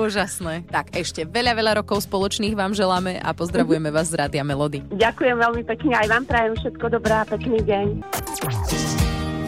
Úžasné. 0.03 0.53
Tak 0.69 0.95
ešte 0.95 1.27
veľa, 1.27 1.53
veľa 1.57 1.71
rokov 1.83 2.05
spoločných 2.07 2.55
vám 2.55 2.71
želáme 2.71 3.19
a 3.19 3.29
pozdravujeme 3.35 3.91
vás 3.91 4.11
z 4.11 4.19
Rádia 4.19 4.43
Melody. 4.45 4.83
Ďakujem 4.93 5.35
veľmi 5.39 5.63
pekne, 5.67 5.93
aj 5.99 6.07
vám 6.07 6.23
prajem 6.27 6.53
všetko 6.59 6.85
dobré 6.91 7.13
a 7.13 7.25
pekný 7.27 7.59
deň. 7.63 7.85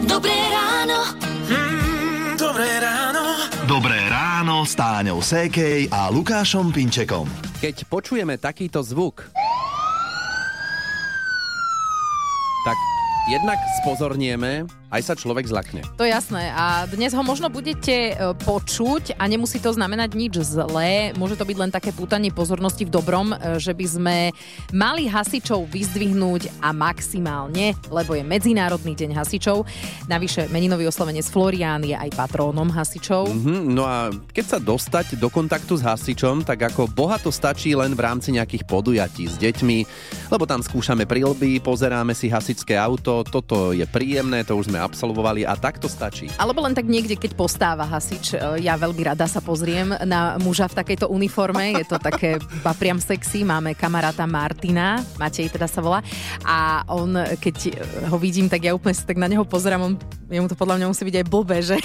Dobré 0.06 0.36
ráno. 0.52 0.98
Mm, 1.50 2.36
dobré 2.38 2.70
ráno. 2.78 3.24
Dobré 3.66 3.98
ráno 4.06 4.62
s 4.62 4.78
Táňou 4.78 5.18
Sékej 5.18 5.90
a 5.90 6.06
Lukášom 6.06 6.70
Pinčekom. 6.70 7.26
Keď 7.58 7.90
počujeme 7.90 8.38
takýto 8.38 8.78
zvuk, 8.78 9.26
tak 12.62 12.78
Jednak 13.28 13.58
spozorniemy, 13.82 14.64
aj 14.96 15.02
sa 15.04 15.14
človek 15.14 15.44
zlakne. 15.44 15.84
To 16.00 16.04
je 16.08 16.12
jasné. 16.12 16.48
A 16.56 16.88
dnes 16.88 17.12
ho 17.12 17.20
možno 17.20 17.52
budete 17.52 18.12
e, 18.12 18.32
počuť 18.42 19.20
a 19.20 19.28
nemusí 19.28 19.60
to 19.60 19.68
znamenať 19.76 20.16
nič 20.16 20.40
zlé. 20.40 21.12
Môže 21.20 21.36
to 21.36 21.44
byť 21.44 21.56
len 21.60 21.70
také 21.70 21.92
pútanie 21.92 22.32
pozornosti 22.32 22.88
v 22.88 22.94
dobrom, 22.96 23.36
e, 23.36 23.60
že 23.60 23.76
by 23.76 23.86
sme 23.86 24.16
mali 24.72 25.04
hasičov 25.04 25.68
vyzdvihnúť 25.68 26.64
a 26.64 26.72
maximálne, 26.72 27.76
lebo 27.92 28.16
je 28.16 28.24
Medzinárodný 28.24 28.96
deň 28.96 29.12
hasičov. 29.12 29.68
Navyše 30.08 30.48
meninový 30.48 30.88
oslovenec 30.88 31.28
Florián 31.28 31.84
je 31.84 31.94
aj 31.94 32.16
patrónom 32.16 32.72
hasičov. 32.72 33.28
Mhm, 33.28 33.76
no 33.76 33.84
a 33.84 34.08
keď 34.32 34.44
sa 34.46 34.58
dostať 34.58 35.20
do 35.20 35.28
kontaktu 35.28 35.76
s 35.76 35.84
hasičom, 35.84 36.42
tak 36.48 36.72
ako 36.72 36.88
bohato 36.88 37.28
stačí 37.28 37.76
len 37.76 37.92
v 37.92 38.00
rámci 38.00 38.32
nejakých 38.32 38.64
podujatí 38.64 39.28
s 39.28 39.36
deťmi, 39.36 39.78
lebo 40.32 40.48
tam 40.48 40.64
skúšame 40.64 41.04
prilby, 41.04 41.60
pozeráme 41.60 42.16
si 42.16 42.32
hasičské 42.32 42.78
auto, 42.78 43.26
toto 43.26 43.74
je 43.74 43.84
príjemné, 43.84 44.46
to 44.46 44.56
už 44.56 44.70
sme 44.70 44.78
absolvovali 44.86 45.42
a 45.42 45.58
tak 45.58 45.82
to 45.82 45.90
stačí. 45.90 46.30
Alebo 46.38 46.62
len 46.62 46.72
tak 46.72 46.86
niekde, 46.86 47.18
keď 47.18 47.34
postáva 47.34 47.82
hasič. 47.84 48.38
E, 48.38 48.62
Ja 48.62 48.78
veľmi 48.78 49.02
rada 49.02 49.26
sa 49.26 49.42
pozriem 49.42 49.90
na 50.06 50.38
muža 50.38 50.70
v 50.70 50.78
takejto 50.78 51.10
uniforme. 51.10 51.74
Je 51.74 51.86
to 51.86 51.98
také 51.98 52.38
bapriam 52.62 53.02
sexy. 53.02 53.42
Máme 53.42 53.74
kamaráta 53.74 54.22
Martina, 54.24 55.02
Matej 55.18 55.50
teda 55.50 55.66
sa 55.66 55.82
volá. 55.82 56.00
A 56.46 56.86
on, 56.86 57.18
keď 57.42 57.74
ho 58.06 58.16
vidím, 58.16 58.46
tak 58.46 58.62
ja 58.62 58.72
úplne 58.72 58.94
sa 58.94 59.02
tak 59.02 59.18
na 59.18 59.26
neho 59.26 59.42
pozerám. 59.42 59.82
On, 59.82 59.92
jemu 60.30 60.46
to 60.46 60.54
podľa 60.54 60.78
mňa 60.78 60.86
musí 60.86 61.02
byť 61.02 61.16
aj 61.18 61.26
blbé, 61.26 61.58
že 61.60 61.76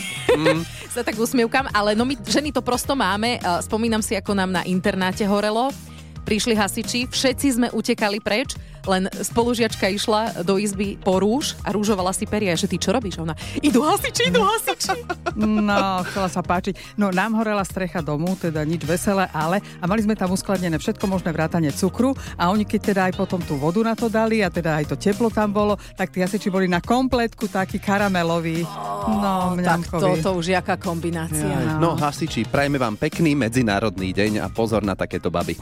sa 0.95 1.01
tak 1.01 1.17
usmievkam. 1.17 1.65
Ale 1.73 1.97
no 1.97 2.05
my 2.05 2.13
ženy 2.21 2.53
to 2.53 2.61
prosto 2.61 2.93
máme. 2.93 3.37
E, 3.37 3.39
Spomínam 3.65 4.05
si, 4.05 4.13
ako 4.13 4.37
nám 4.37 4.53
na 4.53 4.61
internáte 4.63 5.25
horelo. 5.25 5.73
Prišli 6.21 6.53
hasiči, 6.53 7.09
všetci 7.09 7.47
sme 7.57 7.67
utekali 7.73 8.21
preč, 8.21 8.53
len 8.87 9.07
spolužiačka 9.09 9.89
išla 9.91 10.45
do 10.45 10.57
izby 10.57 10.97
po 10.97 11.21
rúž 11.21 11.57
a 11.65 11.73
rúžovala 11.73 12.13
si 12.15 12.25
peria, 12.25 12.57
že 12.57 12.65
ty 12.65 12.81
čo 12.81 12.93
robíš? 12.93 13.21
Ona, 13.21 13.37
idú 13.61 13.85
hasiči, 13.85 14.33
idú 14.33 14.41
hasiči. 14.41 15.05
No, 15.37 16.05
chcela 16.07 16.29
sa 16.29 16.41
páčiť. 16.41 16.97
No, 16.97 17.13
nám 17.13 17.37
horela 17.37 17.63
strecha 17.65 18.01
domu, 18.01 18.33
teda 18.35 18.65
nič 18.65 18.83
veselé, 18.83 19.29
ale 19.31 19.61
a 19.79 19.85
mali 19.85 20.03
sme 20.03 20.17
tam 20.17 20.33
uskladnené 20.33 20.77
všetko 20.81 21.05
možné 21.07 21.29
vrátanie 21.33 21.71
cukru 21.73 22.13
a 22.37 22.49
oni 22.49 22.65
keď 22.65 22.81
teda 22.81 23.01
aj 23.11 23.13
potom 23.17 23.39
tú 23.41 23.57
vodu 23.57 23.81
na 23.85 23.93
to 23.93 24.09
dali 24.09 24.41
a 24.41 24.49
teda 24.49 24.81
aj 24.81 24.93
to 24.93 24.95
teplo 24.97 25.29
tam 25.31 25.53
bolo, 25.53 25.77
tak 25.95 26.11
tí 26.11 26.21
hasiči 26.21 26.51
boli 26.51 26.67
na 26.67 26.83
kompletku 26.83 27.47
taký 27.47 27.79
karamelový. 27.79 28.63
No, 29.07 29.57
tak 29.57 29.87
mňamkový. 29.87 30.21
toto 30.21 30.37
už 30.37 30.53
jaká 30.53 30.77
kombinácia. 30.77 31.79
No 31.81 31.97
hasiči, 31.97 32.45
prajme 32.45 32.77
vám 32.77 32.97
pekný 32.97 33.33
medzinárodný 33.33 34.13
deň 34.13 34.45
a 34.45 34.47
pozor 34.51 34.85
na 34.85 34.93
takéto 34.93 35.33
baby. 35.33 35.57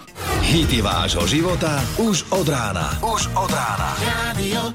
Hity 0.50 0.82
vášho 0.82 1.24
života 1.30 1.80
už 2.02 2.26
od 2.34 2.48
rána. 2.50 2.90
Už 3.10 3.26
od 3.34 3.50
rána. 3.50 3.90
Radio. 4.06 4.70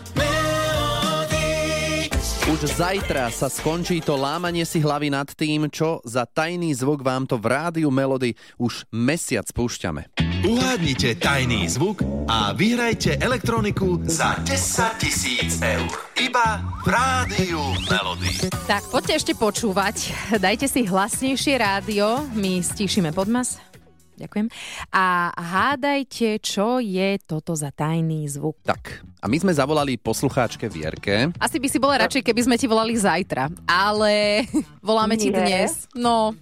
Už 2.50 2.66
zajtra 2.66 3.30
sa 3.30 3.46
skončí 3.46 4.02
to 4.02 4.18
lámanie 4.18 4.66
si 4.66 4.82
hlavy 4.82 5.06
nad 5.06 5.30
tým, 5.30 5.70
čo 5.70 6.02
za 6.02 6.26
tajný 6.26 6.74
zvuk 6.74 7.06
vám 7.06 7.30
to 7.30 7.38
v 7.38 7.46
rádiu 7.46 7.94
Melody 7.94 8.34
už 8.58 8.90
mesiac 8.90 9.46
púšťame. 9.54 10.10
Uhádnite 10.42 11.14
tajný 11.22 11.70
zvuk 11.70 12.02
a 12.26 12.50
vyhrajte 12.58 13.22
elektroniku 13.22 14.02
za 14.02 14.34
10 14.42 14.50
tisíc 14.98 15.62
eur. 15.62 15.86
Iba 16.18 16.58
v 16.82 16.86
rádiu 16.90 17.62
Melody. 17.86 18.50
Tak 18.66 18.82
poďte 18.90 19.14
ešte 19.14 19.32
počúvať. 19.38 20.10
Dajte 20.42 20.66
si 20.66 20.82
hlasnejšie 20.84 21.54
rádio, 21.54 22.26
my 22.34 22.60
stíšime 22.66 23.14
podmas. 23.14 23.73
Ďakujem. 24.14 24.46
A 24.90 25.30
hádajte, 25.34 26.38
čo 26.38 26.78
je 26.78 27.18
toto 27.20 27.54
za 27.54 27.74
tajný 27.74 28.26
zvuk. 28.30 28.58
Tak, 28.62 29.02
a 29.20 29.26
my 29.26 29.36
sme 29.38 29.52
zavolali 29.52 29.98
poslucháčke 29.98 30.70
Vierke. 30.70 31.34
Asi 31.38 31.58
by 31.58 31.68
si 31.68 31.78
bola 31.78 31.98
radšej, 32.06 32.22
keby 32.22 32.40
sme 32.46 32.56
ti 32.56 32.66
volali 32.66 32.94
zajtra, 32.94 33.50
ale 33.66 34.44
voláme 34.86 35.18
ti 35.18 35.28
Nie. 35.30 35.38
dnes. 35.38 35.90
No, 35.94 36.34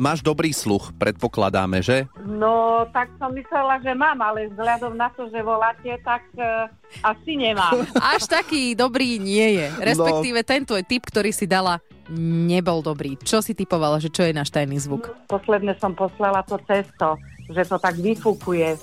Máš 0.00 0.24
dobrý 0.24 0.50
sluch, 0.50 0.90
predpokladáme, 0.96 1.84
že? 1.84 2.08
No, 2.24 2.88
tak 2.90 3.12
som 3.20 3.32
myslela, 3.36 3.76
že 3.84 3.92
mám, 3.92 4.18
ale 4.24 4.48
vzhľadom 4.48 4.96
na 4.96 5.12
to, 5.12 5.28
že 5.28 5.44
voláte, 5.44 5.90
tak 6.00 6.24
uh, 6.36 6.66
asi 7.04 7.36
nemám. 7.36 7.84
až 8.16 8.24
taký 8.24 8.72
dobrý 8.72 9.20
nie 9.20 9.60
je. 9.60 9.66
Respektíve 9.84 10.40
ten 10.42 10.64
tvoj 10.64 10.82
typ, 10.82 11.04
ktorý 11.04 11.28
si 11.30 11.44
dala, 11.44 11.78
nebol 12.48 12.80
dobrý. 12.80 13.20
Čo 13.20 13.44
si 13.44 13.52
typovala, 13.52 14.00
že 14.00 14.08
čo 14.08 14.24
je 14.24 14.32
náš 14.32 14.48
tajný 14.50 14.80
zvuk? 14.80 15.12
Posledne 15.28 15.76
som 15.78 15.92
poslala 15.92 16.40
to 16.44 16.56
cesto, 16.64 17.20
že 17.46 17.62
to 17.64 17.76
tak 17.78 17.94
vyfúkuje, 17.96 18.74
e, 18.74 18.78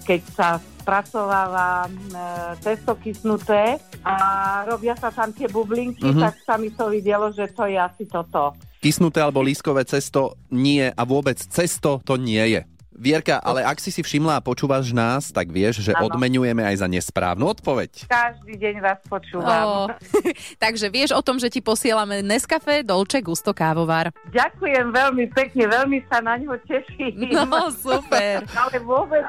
keď 0.00 0.20
sa 0.32 0.48
spracováva 0.82 1.86
e, 1.86 1.90
cesto 2.58 2.98
kysnuté 2.98 3.78
a 4.02 4.14
robia 4.66 4.98
sa 4.98 5.14
tam 5.14 5.30
tie 5.30 5.46
bublinky, 5.46 6.10
Mhm. 6.10 6.18
tak 6.18 6.34
sa 6.42 6.54
mi 6.58 6.70
to 6.70 6.90
videlo, 6.90 7.30
že 7.30 7.46
to 7.52 7.66
je 7.66 7.78
asi 7.78 8.06
toto. 8.06 8.54
Kysnuté 8.82 9.22
alebo 9.22 9.46
lískové 9.46 9.86
cesto 9.86 10.34
nie 10.50 10.90
a 10.90 11.02
vôbec 11.06 11.38
cesto 11.38 12.02
to 12.02 12.18
nie 12.18 12.42
je. 12.58 12.66
Vierka, 12.92 13.38
ale 13.38 13.62
ak 13.62 13.78
si 13.78 13.94
si 13.94 14.02
všimla 14.02 14.36
a 14.36 14.44
počúvaš 14.44 14.90
nás, 14.90 15.30
tak 15.30 15.48
vieš, 15.54 15.86
že 15.86 15.94
Áno. 15.94 16.10
odmenujeme 16.10 16.66
aj 16.66 16.82
za 16.82 16.88
nesprávnu 16.90 17.46
odpoveď. 17.46 18.10
Každý 18.10 18.58
deň 18.58 18.74
vás 18.82 19.00
počúvam. 19.06 19.64
Ó, 19.64 19.78
takže 20.66 20.90
vieš 20.90 21.14
o 21.14 21.22
tom, 21.22 21.38
že 21.38 21.46
ti 21.48 21.62
posielame 21.62 22.20
Nescafe 22.26 22.82
Dolce 22.82 23.22
Gusto 23.22 23.54
kávovar. 23.54 24.10
Ďakujem 24.34 24.92
veľmi 24.92 25.24
pekne, 25.30 25.70
veľmi 25.72 26.02
sa 26.10 26.18
na 26.18 26.36
ňo 26.42 26.58
teším. 26.66 27.30
No, 27.32 27.70
super. 27.70 28.44
Ale 28.60 28.76
vôbec 28.82 29.24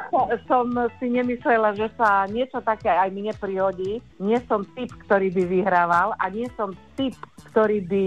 som 0.50 0.66
si 0.98 1.14
nemyslela, 1.14 1.78
že 1.78 1.94
sa 1.94 2.26
niečo 2.26 2.58
také 2.66 2.90
aj 2.90 3.10
mne 3.14 3.32
prihodí. 3.38 4.02
Nie 4.18 4.42
som 4.50 4.66
typ, 4.74 4.90
ktorý 5.06 5.30
by 5.30 5.44
vyhrával 5.46 6.18
a 6.18 6.26
nie 6.34 6.50
som 6.58 6.74
typ, 6.98 7.16
ktorý 7.54 7.84
by 7.86 8.06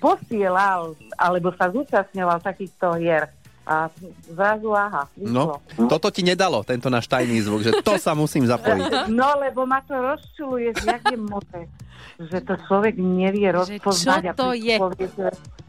posielal 0.00 0.96
alebo 1.14 1.52
sa 1.54 1.68
zúčastňoval 1.68 2.40
takýchto 2.40 2.96
hier. 2.96 3.28
A 3.62 3.86
zrazu, 4.26 4.74
aha, 4.74 5.06
No, 5.14 5.62
toto 5.86 6.10
ti 6.10 6.26
nedalo, 6.26 6.66
tento 6.66 6.90
náš 6.90 7.06
tajný 7.06 7.38
zvuk, 7.38 7.62
že 7.62 7.78
to 7.84 8.00
sa 8.00 8.18
musím 8.18 8.42
zapojiť. 8.42 9.06
No, 9.14 9.38
lebo 9.38 9.62
ma 9.62 9.78
to 9.84 9.94
rozčuluje, 9.94 10.74
že 10.74 10.90
jak 10.90 11.04
je 11.06 11.18
možné, 11.20 11.60
že 12.18 12.38
to 12.42 12.58
človek 12.66 12.98
nevie 12.98 13.46
rozpoznať. 13.54 14.34
čo 14.34 14.34
to 14.34 14.48
je? 14.58 14.74
Poviete, 14.74 15.26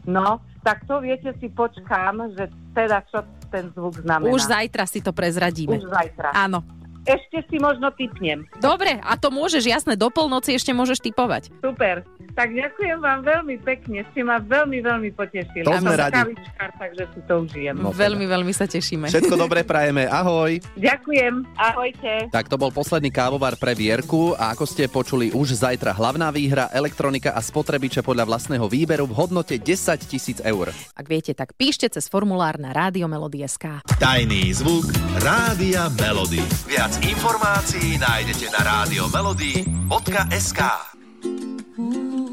no, 0.08 0.42
tak 0.66 0.82
to 0.88 0.98
viete 0.98 1.30
si 1.38 1.46
počkám, 1.46 2.32
že 2.34 2.50
teda 2.74 3.06
čo 3.06 3.22
ten 3.52 3.70
zvuk 3.70 3.94
znamená. 4.02 4.34
Už 4.34 4.50
zajtra 4.50 4.84
si 4.88 4.98
to 4.98 5.12
prezradíme. 5.14 5.76
Už 5.78 5.86
zajtra. 5.86 6.34
Áno. 6.34 6.64
Ešte 7.02 7.42
si 7.50 7.58
možno 7.58 7.90
typnem. 7.90 8.46
Dobre, 8.62 9.02
a 9.02 9.18
to 9.18 9.34
môžeš, 9.34 9.66
jasné, 9.66 9.98
do 9.98 10.06
polnoci 10.06 10.54
ešte 10.54 10.70
môžeš 10.70 11.02
typovať. 11.02 11.50
Super. 11.58 12.06
Tak 12.32 12.48
ďakujem 12.48 12.98
vám 13.02 13.20
veľmi 13.26 13.60
pekne. 13.60 14.06
Ste 14.14 14.24
ma 14.24 14.40
veľmi, 14.40 14.80
veľmi 14.80 15.10
potešili. 15.12 15.68
To 15.68 15.76
sme 15.76 15.98
radi. 15.98 16.16
kavičkár, 16.16 16.70
takže 16.80 17.04
si 17.12 17.20
to 17.28 17.34
užijem. 17.44 17.76
No, 17.76 17.92
veľmi, 17.92 18.24
veľmi 18.24 18.52
sa 18.56 18.64
tešíme. 18.64 19.12
Všetko 19.12 19.36
dobré 19.36 19.66
prajeme, 19.66 20.08
ahoj. 20.08 20.56
Ďakujem. 20.78 21.44
Ahojte. 21.58 22.32
Tak 22.32 22.48
to 22.48 22.56
bol 22.56 22.72
posledný 22.72 23.12
kávovar 23.12 23.58
pre 23.60 23.76
Vierku 23.76 24.32
a 24.38 24.56
ako 24.56 24.64
ste 24.64 24.88
počuli, 24.88 25.34
už 25.34 25.60
zajtra 25.60 25.92
hlavná 25.92 26.32
výhra, 26.32 26.72
elektronika 26.72 27.36
a 27.36 27.40
spotrebiče 27.44 28.00
podľa 28.00 28.24
vlastného 28.24 28.64
výberu 28.64 29.04
v 29.04 29.12
hodnote 29.12 29.58
10 29.58 29.68
tisíc 30.08 30.38
eur. 30.40 30.72
Ak 30.96 31.04
viete, 31.04 31.36
tak 31.36 31.52
píšte 31.58 31.90
cez 31.92 32.08
formulár 32.08 32.56
na 32.56 32.72
Rádio 32.72 33.10
Melody.sk. 33.10 33.84
Tajný 34.00 34.56
zvuk 34.56 34.88
Rádia 35.20 35.92
Melody. 36.00 36.40
Viac 36.64 36.91
informácií 37.00 37.96
nájdete 37.96 38.52
na 38.52 38.60
rádio 38.60 39.08
Melody.sk 39.08 40.60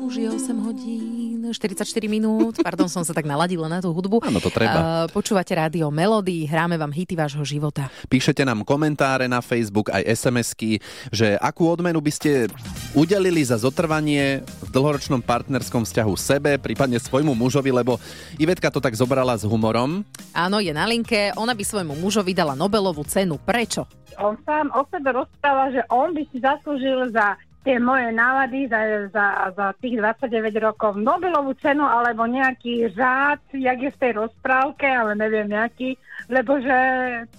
Už 0.09 0.17
je 0.17 0.25
8 0.25 0.65
hodín, 0.65 1.45
44 1.53 1.85
minút. 2.09 2.57
Pardon, 2.65 2.89
som 2.89 3.05
sa 3.05 3.13
tak 3.13 3.29
naladila 3.29 3.69
na 3.69 3.77
tú 3.77 3.93
hudbu. 3.93 4.25
Áno, 4.25 4.41
to 4.41 4.49
treba. 4.49 5.05
Uh, 5.05 5.05
počúvate 5.13 5.53
rádio 5.53 5.85
Melody, 5.93 6.49
hráme 6.49 6.81
vám 6.81 6.89
hity 6.89 7.13
vášho 7.13 7.45
života. 7.45 7.93
Píšete 8.09 8.41
nám 8.41 8.65
komentáre 8.65 9.29
na 9.29 9.37
Facebook 9.37 9.93
aj 9.93 10.01
SMS-ky, 10.01 10.81
že 11.13 11.37
akú 11.37 11.69
odmenu 11.69 12.01
by 12.01 12.09
ste 12.09 12.49
udelili 12.97 13.45
za 13.45 13.61
zotrvanie 13.61 14.41
v 14.65 14.69
dlhoročnom 14.73 15.21
partnerskom 15.21 15.85
vzťahu 15.85 16.13
sebe, 16.17 16.57
prípadne 16.57 16.97
svojmu 16.97 17.37
mužovi, 17.37 17.69
lebo 17.69 18.01
Ivetka 18.41 18.73
to 18.73 18.81
tak 18.81 18.97
zobrala 18.97 19.37
s 19.37 19.45
humorom. 19.45 20.01
Áno, 20.33 20.57
je 20.57 20.73
na 20.73 20.89
linke. 20.89 21.37
Ona 21.37 21.53
by 21.53 21.61
svojmu 21.61 21.93
mužovi 22.01 22.33
dala 22.33 22.57
Nobelovú 22.57 23.05
cenu. 23.05 23.37
Prečo? 23.37 23.85
On 24.17 24.33
sám 24.41 24.73
o 24.73 24.81
sebe 24.89 25.13
rozpráva, 25.13 25.69
že 25.69 25.85
on 25.93 26.17
by 26.17 26.25
si 26.33 26.41
zaslúžil 26.41 27.13
za 27.13 27.37
tie 27.63 27.75
moje 27.79 28.11
nálady 28.15 28.71
za, 28.71 29.11
za, 29.11 29.27
za 29.51 29.67
tých 29.83 29.99
29 29.99 30.55
rokov. 30.63 30.95
Nobelovú 30.95 31.51
cenu 31.59 31.83
alebo 31.83 32.23
nejaký 32.23 32.91
řád, 32.95 33.41
jak 33.51 33.79
je 33.83 33.91
v 33.91 34.01
tej 34.01 34.11
rozprávke, 34.15 34.87
ale 34.87 35.15
neviem 35.19 35.51
nejaký, 35.51 35.99
lebo 36.31 36.59
že 36.63 36.79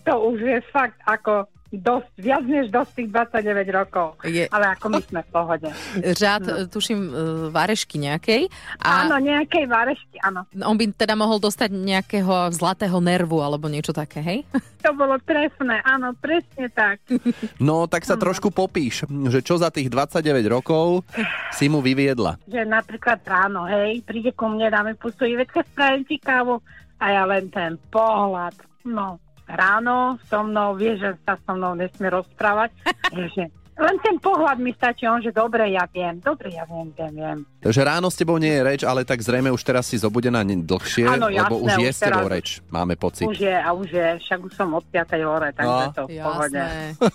to 0.05 0.13
už 0.33 0.39
je 0.41 0.59
fakt 0.69 1.01
ako 1.09 1.49
dosť, 1.73 2.11
viac 2.17 2.43
než 2.43 2.67
dosť 2.69 2.91
tých 2.93 3.09
29 3.09 3.71
rokov. 3.71 4.07
Je. 4.23 4.45
Ale 4.47 4.67
ako 4.71 4.87
my 4.89 5.01
sme 5.01 5.21
v 5.21 5.31
pohode. 5.31 5.69
Řád, 5.97 6.43
No. 6.43 6.67
tuším, 6.67 7.01
uh, 7.01 7.13
varešky 7.49 7.97
nejakej. 7.97 8.51
A 8.79 9.07
Áno, 9.07 9.17
nejakej 9.17 9.65
varešky, 9.65 10.17
áno. 10.21 10.43
on 10.57 10.75
by 10.75 10.91
teda 10.93 11.15
mohol 11.15 11.39
dostať 11.39 11.71
nejakého 11.71 12.29
zlatého 12.51 12.99
nervu 12.99 13.39
alebo 13.39 13.67
niečo 13.67 13.91
také, 13.91 14.19
hej? 14.19 14.39
To 14.81 14.91
bolo 14.93 15.15
trefné, 15.21 15.79
áno, 15.83 16.11
presne 16.15 16.67
tak. 16.69 16.99
No, 17.61 17.85
tak 17.85 18.03
sa 18.03 18.17
trošku 18.17 18.49
popíš, 18.49 19.05
že 19.29 19.41
čo 19.41 19.55
za 19.55 19.69
tých 19.69 19.87
29 19.87 20.21
rokov 20.49 21.07
si 21.51 21.69
mu 21.69 21.79
vyviedla. 21.79 22.41
Že 22.45 22.65
napríklad 22.65 23.21
ráno, 23.23 23.65
hej, 23.65 24.03
príde 24.03 24.33
ku 24.33 24.47
mne, 24.47 24.67
dáme 24.67 24.93
pusu, 24.95 25.23
Ivetka, 25.23 25.63
spravím 25.63 26.03
ti 26.03 26.17
kávu 26.17 26.59
a 26.97 27.05
ja 27.11 27.23
len 27.25 27.47
ten 27.47 27.79
pohľad, 27.87 28.57
no, 28.83 29.21
ráno 29.51 30.19
so 30.27 30.43
mnou, 30.43 30.75
vie, 30.75 30.95
že 30.95 31.19
sa 31.23 31.35
so 31.37 31.53
mnou 31.53 31.75
nesmie 31.75 32.09
rozprávať, 32.09 32.71
že 33.35 33.51
len 33.81 33.97
ten 34.05 34.21
pohľad 34.21 34.61
mi 34.61 34.77
stačí, 34.77 35.09
on, 35.09 35.25
že 35.25 35.33
dobre, 35.33 35.73
ja 35.73 35.89
viem, 35.89 36.21
dobre, 36.21 36.53
ja 36.53 36.69
viem, 36.69 36.93
viem, 36.93 37.13
viem. 37.17 37.39
Takže 37.65 37.81
ráno 37.81 38.13
s 38.13 38.17
tebou 38.21 38.37
nie 38.37 38.53
je 38.53 38.61
reč, 38.61 38.81
ale 38.85 39.09
tak 39.09 39.25
zrejme 39.25 39.49
už 39.49 39.63
teraz 39.65 39.89
si 39.89 39.97
zobudená 39.97 40.45
dlhšie, 40.45 41.09
Áno, 41.09 41.33
lebo 41.33 41.65
jasné, 41.65 41.65
už 41.65 41.73
je 41.73 41.89
už 41.89 41.97
s 41.97 42.01
tebou 42.05 42.27
reč, 42.29 42.49
máme 42.69 42.95
pocit. 43.01 43.25
Už 43.25 43.41
je, 43.41 43.57
a 43.57 43.73
už 43.73 43.89
je, 43.89 44.07
však 44.21 44.39
už 44.45 44.53
som 44.53 44.69
od 44.77 44.85
5. 44.85 45.17
hore, 45.25 45.49
takže 45.57 45.81
No. 45.81 45.93
to 45.97 46.03
v 46.05 46.21
pohode. 46.21 46.61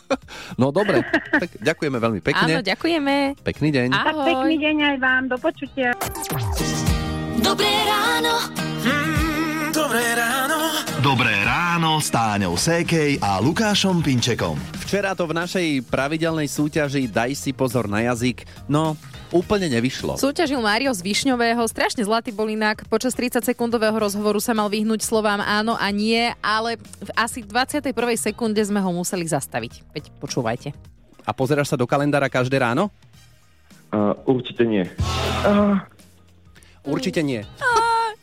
No 0.61 0.73
dobre, 0.73 1.05
tak 1.29 1.53
ďakujeme 1.61 1.97
veľmi 2.01 2.21
pekne. 2.25 2.53
Áno, 2.57 2.65
ďakujeme. 2.65 3.37
Pekný 3.45 3.69
deň. 3.69 3.87
Tak 3.93 4.15
pekný 4.25 4.55
deň 4.57 4.75
aj 4.81 4.95
vám, 4.97 5.23
do 5.29 5.37
počutia. 5.37 5.93
Dobré 7.45 7.69
ráno. 7.85 8.33
Dobré 9.69 10.05
ráno. 10.17 10.57
Dobré 11.05 11.34
ráno 11.75 11.99
s 11.99 12.07
Táňou 12.07 12.55
Sékej 12.55 13.19
a 13.19 13.35
Lukášom 13.43 13.99
Pinčekom. 13.99 14.55
Včera 14.87 15.11
to 15.11 15.27
v 15.27 15.35
našej 15.35 15.67
pravidelnej 15.91 16.47
súťaži 16.47 17.11
Daj 17.11 17.35
si 17.35 17.51
pozor 17.51 17.91
na 17.91 17.99
jazyk, 17.99 18.47
no 18.71 18.95
úplne 19.27 19.67
nevyšlo. 19.67 20.15
Súťažil 20.15 20.63
Mário 20.63 20.87
z 20.95 21.03
Višňového, 21.03 21.59
strašne 21.67 21.99
zlatý 22.07 22.31
bol 22.31 22.47
inak. 22.47 22.87
Počas 22.87 23.11
30-sekundového 23.19 23.91
rozhovoru 23.91 24.39
sa 24.39 24.55
mal 24.55 24.71
vyhnúť 24.71 25.03
slovám 25.03 25.43
áno 25.43 25.75
a 25.75 25.91
nie, 25.91 26.31
ale 26.39 26.79
v 26.79 27.11
asi 27.11 27.43
21. 27.43 27.91
sekunde 28.15 28.63
sme 28.63 28.79
ho 28.79 28.95
museli 28.95 29.27
zastaviť. 29.27 29.83
Veď 29.91 30.15
počúvajte. 30.23 30.71
A 31.27 31.35
pozeráš 31.35 31.75
sa 31.75 31.75
do 31.75 31.83
kalendára 31.83 32.31
každé 32.31 32.55
ráno? 32.55 32.87
Uh, 33.91 34.15
určite 34.23 34.63
nie. 34.63 34.87
Určite 36.87 37.19
nie. 37.19 37.43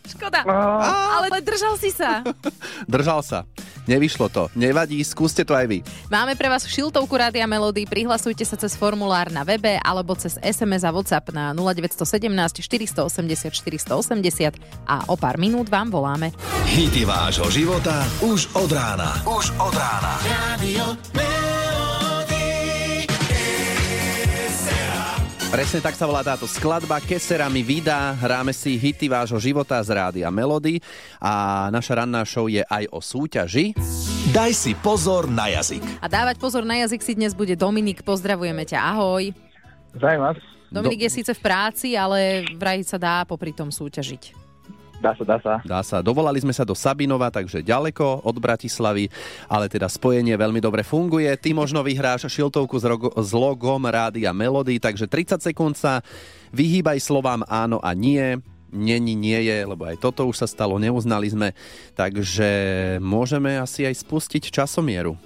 Škoda. 0.02 0.42
Ale 0.46 1.30
držal 1.42 1.78
si 1.78 1.94
sa. 1.94 2.26
Držal 2.90 3.22
sa. 3.22 3.46
Nevyšlo 3.86 4.30
to. 4.30 4.46
Nevadí, 4.54 5.02
skúste 5.02 5.42
to 5.42 5.58
aj 5.58 5.66
vy. 5.66 5.78
Máme 6.06 6.38
pre 6.38 6.46
vás 6.46 6.66
šiltovku 6.66 7.14
Rádia 7.18 7.46
Melody. 7.50 7.86
Prihlasujte 7.86 8.46
sa 8.46 8.54
cez 8.54 8.78
formulár 8.78 9.30
na 9.34 9.42
webe 9.42 9.78
alebo 9.82 10.14
cez 10.14 10.38
SMS 10.38 10.86
a 10.86 10.90
WhatsApp 10.94 11.34
na 11.34 11.50
0917 11.54 12.62
480 12.62 13.50
480 13.50 14.86
a 14.86 14.96
o 15.10 15.14
pár 15.18 15.38
minút 15.38 15.66
vám 15.66 15.90
voláme. 15.90 16.30
Hity 16.70 17.02
vášho 17.02 17.50
života 17.50 18.06
už 18.22 18.54
od 18.54 18.70
rána. 18.70 19.18
Už 19.26 19.50
od 19.58 19.74
rána. 19.74 20.14
Radio 20.22 20.84
Presne 25.52 25.84
tak 25.84 25.92
sa 26.00 26.08
volá 26.08 26.24
táto 26.24 26.48
skladba. 26.48 26.96
Kesera 26.96 27.44
mi 27.52 27.60
vydá. 27.60 28.16
Hráme 28.16 28.56
si 28.56 28.80
hity 28.80 29.04
vášho 29.04 29.36
života 29.36 29.76
z 29.84 29.92
rádia 29.92 30.32
Melody. 30.32 30.80
A 31.20 31.68
naša 31.68 32.00
ranná 32.00 32.24
show 32.24 32.48
je 32.48 32.64
aj 32.64 32.88
o 32.88 33.04
súťaži. 33.04 33.76
Daj 34.32 34.48
si 34.56 34.72
pozor 34.72 35.28
na 35.28 35.52
jazyk. 35.52 35.84
A 36.00 36.08
dávať 36.08 36.40
pozor 36.40 36.64
na 36.64 36.80
jazyk 36.80 37.04
si 37.04 37.12
dnes 37.12 37.36
bude 37.36 37.52
Dominik. 37.52 38.00
Pozdravujeme 38.00 38.64
ťa. 38.64 38.80
Ahoj. 38.96 39.28
Zdravím 39.92 40.24
vás. 40.24 40.40
Dominik 40.72 41.04
je 41.04 41.20
síce 41.20 41.36
v 41.36 41.44
práci, 41.44 42.00
ale 42.00 42.48
vraj 42.56 42.80
sa 42.88 42.96
dá 42.96 43.28
popri 43.28 43.52
tom 43.52 43.68
súťažiť. 43.68 44.51
Dá 45.02 45.18
sa, 45.18 45.24
dá 45.26 45.36
sa. 45.42 45.52
Dá 45.66 45.80
sa. 45.82 45.98
Dovolali 45.98 46.38
sme 46.38 46.54
sa 46.54 46.62
do 46.62 46.78
Sabinova, 46.78 47.26
takže 47.26 47.58
ďaleko 47.58 48.22
od 48.22 48.36
Bratislavy, 48.38 49.10
ale 49.50 49.66
teda 49.66 49.90
spojenie 49.90 50.38
veľmi 50.38 50.62
dobre 50.62 50.86
funguje. 50.86 51.26
Ty 51.34 51.58
možno 51.58 51.82
vyhráš 51.82 52.30
šiltovku 52.30 52.78
s, 52.78 52.86
rogo- 52.86 53.10
s 53.10 53.34
logom 53.34 53.82
Rádia 53.82 54.30
Melody, 54.30 54.78
takže 54.78 55.10
30 55.10 55.42
sekúnd 55.42 55.74
sa 55.74 56.06
vyhýbaj 56.54 57.02
slovám 57.02 57.42
áno 57.50 57.82
a 57.82 57.90
nie. 57.98 58.38
Není, 58.72 59.12
nie 59.12 59.36
je, 59.42 59.68
lebo 59.68 59.84
aj 59.84 60.00
toto 60.00 60.24
už 60.24 60.38
sa 60.38 60.48
stalo, 60.48 60.78
neuznali 60.78 61.28
sme. 61.28 61.48
Takže 61.92 62.48
môžeme 63.02 63.58
asi 63.58 63.84
aj 63.84 64.00
spustiť 64.00 64.48
časomieru. 64.48 65.18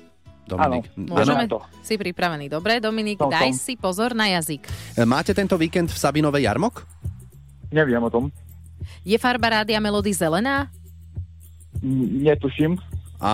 Dominik. 0.47 0.89
Môžeme? 0.97 1.47
Si 1.83 1.95
pripravený. 1.95 2.49
Dobre, 2.49 2.79
Dominik, 2.79 3.19
Som, 3.19 3.31
daj 3.31 3.51
som. 3.53 3.59
si 3.61 3.75
pozor 3.77 4.15
na 4.15 4.31
jazyk. 4.31 4.63
Máte 5.05 5.35
tento 5.35 5.59
víkend 5.59 5.91
v 5.91 5.99
Sabinove 5.99 6.39
jarmok? 6.41 6.87
Neviem 7.71 7.99
o 8.01 8.11
tom. 8.11 8.25
Je 9.07 9.17
farba 9.19 9.61
Rádia 9.61 9.79
Melody 9.79 10.13
zelená? 10.13 10.69
N- 11.83 12.25
Netuším. 12.25 12.79
A 13.21 13.33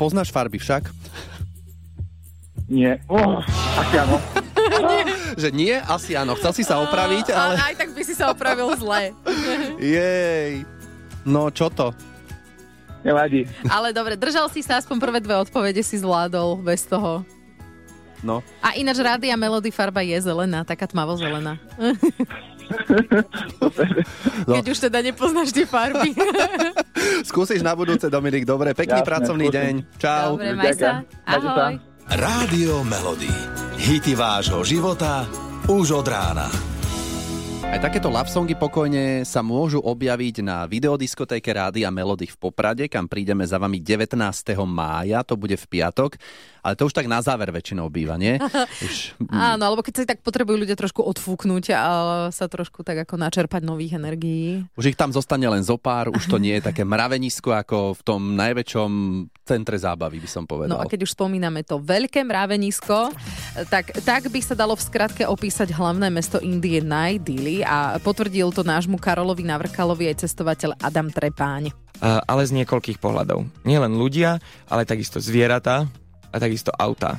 poznáš 0.00 0.32
farby 0.32 0.56
však? 0.56 0.88
Nie. 2.68 3.00
Oh, 3.08 3.40
asi 3.80 3.94
áno. 3.96 4.16
Že 5.40 5.48
nie? 5.56 5.74
Asi 5.80 6.12
áno. 6.12 6.36
Chcel 6.36 6.52
si 6.52 6.62
sa 6.66 6.82
opraviť, 6.84 7.32
ale... 7.32 7.54
Aj 7.56 7.74
tak 7.76 7.96
by 7.96 8.02
si 8.04 8.12
sa 8.12 8.28
opravil 8.28 8.68
zle. 8.76 9.16
Jej. 9.80 10.64
No, 11.24 11.48
čo 11.48 11.72
to? 11.72 11.96
Nevadí. 13.06 13.46
Ale 13.70 13.94
dobre, 13.94 14.18
držal 14.18 14.50
si 14.52 14.60
sa, 14.60 14.76
aspoň 14.82 14.96
prvé 14.98 15.18
dve 15.22 15.38
odpovede 15.40 15.80
si 15.80 15.96
zvládol 15.96 16.60
bez 16.60 16.84
toho. 16.84 17.24
No. 18.20 18.42
A 18.58 18.74
ináč 18.74 18.98
Rádia 18.98 19.38
Melody 19.38 19.70
farba 19.70 20.02
je 20.02 20.18
zelená, 20.18 20.66
taká 20.66 20.90
tmavo 20.90 21.14
zelená. 21.14 21.56
No. 24.48 24.54
Keď 24.56 24.64
už 24.68 24.78
teda 24.88 24.98
nepoznáš 25.04 25.52
tie 25.52 25.68
farby. 25.68 26.12
Skúsiš 27.28 27.60
na 27.60 27.76
budúce, 27.76 28.08
Dominik. 28.08 28.48
Dobre, 28.48 28.72
pekný 28.72 29.04
Jasné, 29.04 29.10
pracovný 29.10 29.46
skúsim. 29.48 29.60
deň. 29.60 29.74
Čau. 30.00 30.28
Dobre, 30.36 30.50
maj 30.56 30.74
sa. 30.76 30.90
Ahoj. 31.28 31.74
Rádio 32.08 32.80
Melody. 32.88 33.32
Hity 33.76 34.16
vášho 34.16 34.64
života 34.64 35.28
už 35.68 36.00
od 36.00 36.06
rána. 36.08 36.67
Aj 37.68 37.76
takéto 37.84 38.08
love 38.08 38.32
songy 38.32 38.56
pokojne 38.56 39.28
sa 39.28 39.44
môžu 39.44 39.84
objaviť 39.84 40.40
na 40.40 40.64
videodiskotéke 40.64 41.52
Rádia 41.52 41.92
Melody 41.92 42.24
v 42.24 42.36
Poprade, 42.40 42.88
kam 42.88 43.04
prídeme 43.04 43.44
za 43.44 43.60
vami 43.60 43.76
19. 43.76 44.16
mája, 44.64 45.20
to 45.20 45.36
bude 45.36 45.52
v 45.52 45.66
piatok. 45.68 46.16
Ale 46.64 46.74
to 46.74 46.88
už 46.88 46.96
tak 46.96 47.08
na 47.08 47.20
záver 47.20 47.48
väčšinou 47.48 47.88
býva, 47.88 48.20
nie? 48.20 48.36
Už, 48.84 49.16
Áno, 49.30 49.62
alebo 49.62 49.80
keď 49.80 50.04
sa 50.04 50.10
tak 50.10 50.20
potrebujú 50.20 50.66
ľudia 50.66 50.76
trošku 50.76 51.00
odfúknuť 51.00 51.64
a 51.72 51.84
sa 52.28 52.44
trošku 52.44 52.84
tak 52.84 53.08
ako 53.08 53.14
načerpať 53.16 53.62
nových 53.64 53.96
energií. 53.96 54.66
už 54.76 54.92
ich 54.92 54.98
tam 54.98 55.14
zostane 55.14 55.48
len 55.48 55.64
zo 55.64 55.80
pár, 55.80 56.12
už 56.12 56.28
to 56.28 56.36
nie 56.36 56.58
je 56.58 56.68
také 56.68 56.82
mravenisko 56.88 57.56
ako 57.56 57.96
v 57.96 58.02
tom 58.04 58.36
najväčšom 58.36 58.90
centre 59.48 59.80
zábavy, 59.80 60.20
by 60.20 60.28
som 60.28 60.44
povedal. 60.44 60.76
No 60.76 60.82
a 60.82 60.90
keď 60.90 61.08
už 61.08 61.16
spomíname 61.16 61.64
to 61.64 61.80
veľké 61.80 62.20
mravenisko, 62.20 63.16
tak, 63.72 63.96
tak 64.04 64.28
by 64.28 64.40
sa 64.44 64.52
dalo 64.52 64.76
v 64.76 64.82
skratke 64.84 65.24
opísať 65.24 65.72
hlavné 65.72 66.12
mesto 66.12 66.36
Indie 66.42 66.84
Najdili 66.84 67.57
a 67.62 67.96
potvrdil 68.02 68.50
to 68.50 68.66
nášmu 68.66 68.98
Karolovi 68.98 69.46
Navrkalovi 69.46 70.10
aj 70.10 70.26
cestovateľ 70.26 70.78
Adam 70.82 71.08
Trepáň. 71.08 71.70
Ale 72.02 72.42
z 72.46 72.54
niekoľkých 72.62 73.02
pohľadov. 73.02 73.46
Nie 73.66 73.82
len 73.82 73.98
ľudia, 73.98 74.38
ale 74.70 74.86
takisto 74.86 75.18
zvieratá 75.18 75.90
a 76.30 76.36
takisto 76.38 76.70
auta. 76.74 77.18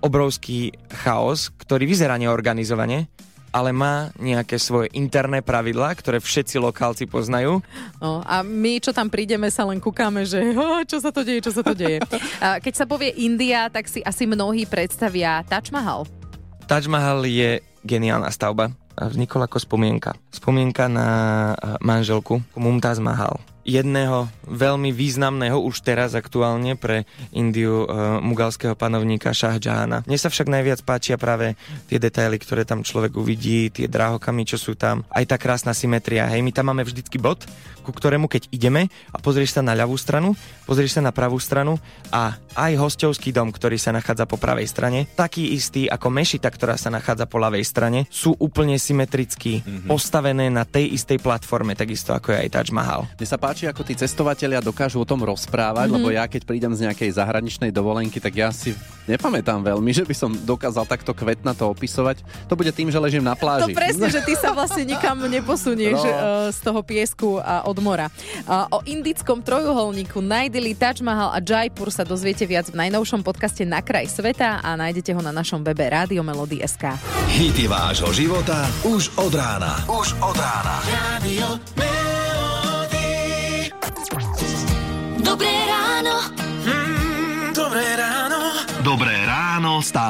Obrovský 0.00 0.72
chaos, 0.88 1.50
ktorý 1.60 1.84
vyzerá 1.84 2.16
neorganizovane, 2.16 3.10
ale 3.48 3.72
má 3.72 4.12
nejaké 4.20 4.60
svoje 4.60 4.92
interné 4.92 5.40
pravidlá, 5.40 5.96
ktoré 5.96 6.20
všetci 6.20 6.60
lokálci 6.60 7.08
poznajú. 7.08 7.64
No, 8.00 8.20
a 8.22 8.44
my, 8.44 8.76
čo 8.78 8.92
tam 8.92 9.08
prídeme, 9.08 9.48
sa 9.48 9.64
len 9.64 9.80
kúkame, 9.80 10.28
že 10.28 10.52
"Á, 10.52 10.84
čo 10.84 11.00
sa 11.00 11.08
to 11.08 11.24
deje, 11.24 11.40
čo 11.48 11.52
sa 11.52 11.64
to 11.64 11.72
deje. 11.72 11.98
Keď 12.64 12.74
sa 12.76 12.84
povie 12.84 13.12
India, 13.16 13.72
tak 13.72 13.88
si 13.88 14.04
asi 14.04 14.28
mnohí 14.28 14.68
predstavia 14.68 15.40
Taj 15.48 15.72
Mahal. 15.72 16.04
Taj 16.68 16.84
Mahal 16.92 17.24
je 17.24 17.64
geniálna 17.88 18.28
stavba. 18.28 18.68
Vznikol 19.06 19.46
ako 19.46 19.62
spomienka. 19.62 20.18
Spomienka 20.34 20.90
na 20.90 21.08
eh, 21.54 21.78
manželku 21.78 22.42
Mumtaz 22.58 22.98
Mahal 22.98 23.38
jedného 23.68 24.32
veľmi 24.48 24.96
významného 24.96 25.60
už 25.60 25.84
teraz 25.84 26.16
aktuálne 26.16 26.72
pre 26.80 27.04
Indiu 27.36 27.84
uh, 27.84 28.16
mugalského 28.24 28.72
panovníka 28.72 29.36
Shah 29.36 29.60
Jahana. 29.60 30.00
Mne 30.08 30.16
sa 30.16 30.32
však 30.32 30.48
najviac 30.48 30.80
páčia 30.88 31.20
práve 31.20 31.52
tie 31.84 32.00
detaily, 32.00 32.40
ktoré 32.40 32.64
tam 32.64 32.80
človek 32.80 33.12
uvidí, 33.20 33.68
tie 33.68 33.84
drahokamy, 33.84 34.48
čo 34.48 34.56
sú 34.56 34.72
tam, 34.72 35.04
aj 35.12 35.28
tá 35.28 35.36
krásna 35.36 35.76
symetria. 35.76 36.24
Hej, 36.32 36.40
my 36.40 36.52
tam 36.56 36.72
máme 36.72 36.88
vždycky 36.88 37.20
bod, 37.20 37.44
ku 37.84 37.92
ktorému 37.92 38.28
keď 38.28 38.52
ideme 38.52 38.92
a 39.12 39.16
pozrieš 39.16 39.56
sa 39.56 39.62
na 39.64 39.72
ľavú 39.72 39.96
stranu, 39.96 40.36
pozrieš 40.68 41.00
sa 41.00 41.02
na 41.04 41.08
pravú 41.08 41.40
stranu 41.40 41.80
a 42.12 42.36
aj 42.52 42.72
hostovský 42.76 43.32
dom, 43.32 43.48
ktorý 43.48 43.80
sa 43.80 43.96
nachádza 43.96 44.28
po 44.28 44.36
pravej 44.36 44.68
strane, 44.68 45.08
taký 45.16 45.56
istý 45.56 45.88
ako 45.88 46.12
mešita, 46.12 46.52
ktorá 46.52 46.76
sa 46.76 46.92
nachádza 46.92 47.24
po 47.24 47.40
ľavej 47.40 47.64
strane, 47.64 48.04
sú 48.12 48.36
úplne 48.36 48.76
symetricky 48.76 49.64
mm-hmm. 49.64 49.88
postavené 49.88 50.52
na 50.52 50.68
tej 50.68 51.00
istej 51.00 51.16
platforme, 51.24 51.72
takisto 51.72 52.12
ako 52.12 52.36
je 52.36 52.38
aj 52.44 52.48
Taj 52.52 52.68
Mahal. 52.76 53.08
Mne 53.16 53.24
sa 53.24 53.40
páči 53.40 53.57
páči, 53.58 53.74
ako 53.74 53.82
tí 53.82 53.98
cestovatelia 53.98 54.62
dokážu 54.62 55.02
o 55.02 55.06
tom 55.08 55.18
rozprávať, 55.26 55.90
mm-hmm. 55.90 55.98
lebo 55.98 56.14
ja 56.14 56.30
keď 56.30 56.46
prídem 56.46 56.70
z 56.78 56.86
nejakej 56.86 57.10
zahraničnej 57.18 57.74
dovolenky, 57.74 58.22
tak 58.22 58.38
ja 58.38 58.54
si 58.54 58.70
nepamätám 59.10 59.66
veľmi, 59.66 59.90
že 59.90 60.06
by 60.06 60.14
som 60.14 60.30
dokázal 60.30 60.86
takto 60.86 61.10
kvetna 61.10 61.58
to 61.58 61.66
opisovať. 61.66 62.22
To 62.46 62.54
bude 62.54 62.70
tým, 62.70 62.86
že 62.94 63.02
ležím 63.02 63.26
na 63.26 63.34
pláži. 63.34 63.74
To 63.74 63.82
presne, 63.82 64.14
že 64.14 64.22
ty 64.22 64.38
sa 64.38 64.54
vlastne 64.54 64.86
nikam 64.94 65.18
neposunieš 65.26 65.98
no. 65.98 66.06
uh, 66.06 66.14
z 66.54 66.58
toho 66.62 66.80
piesku 66.86 67.42
a 67.42 67.66
od 67.66 67.82
mora. 67.82 68.06
O 68.70 68.78
indickom 68.86 69.42
trojuholníku 69.42 70.22
Najdili, 70.22 70.78
Taj 70.78 71.02
Mahal 71.02 71.34
a 71.34 71.42
Jaipur 71.42 71.90
sa 71.90 72.06
dozviete 72.06 72.46
viac 72.46 72.70
v 72.70 72.78
najnovšom 72.78 73.26
podcaste 73.26 73.66
Na 73.66 73.82
kraj 73.82 74.06
sveta 74.06 74.62
a 74.62 74.78
nájdete 74.78 75.10
ho 75.10 75.18
na 75.18 75.34
našom 75.34 75.66
webe 75.66 75.82
Rádio 75.82 76.22
Melody.sk. 76.22 76.94
Hity 77.26 77.66
vášho 77.66 78.14
života 78.14 78.70
už 78.86 79.10
od 79.18 79.34
rána. 79.34 79.82
Už 79.90 80.14
od 80.22 80.36
rána. 80.38 80.78
Radio 81.18 81.58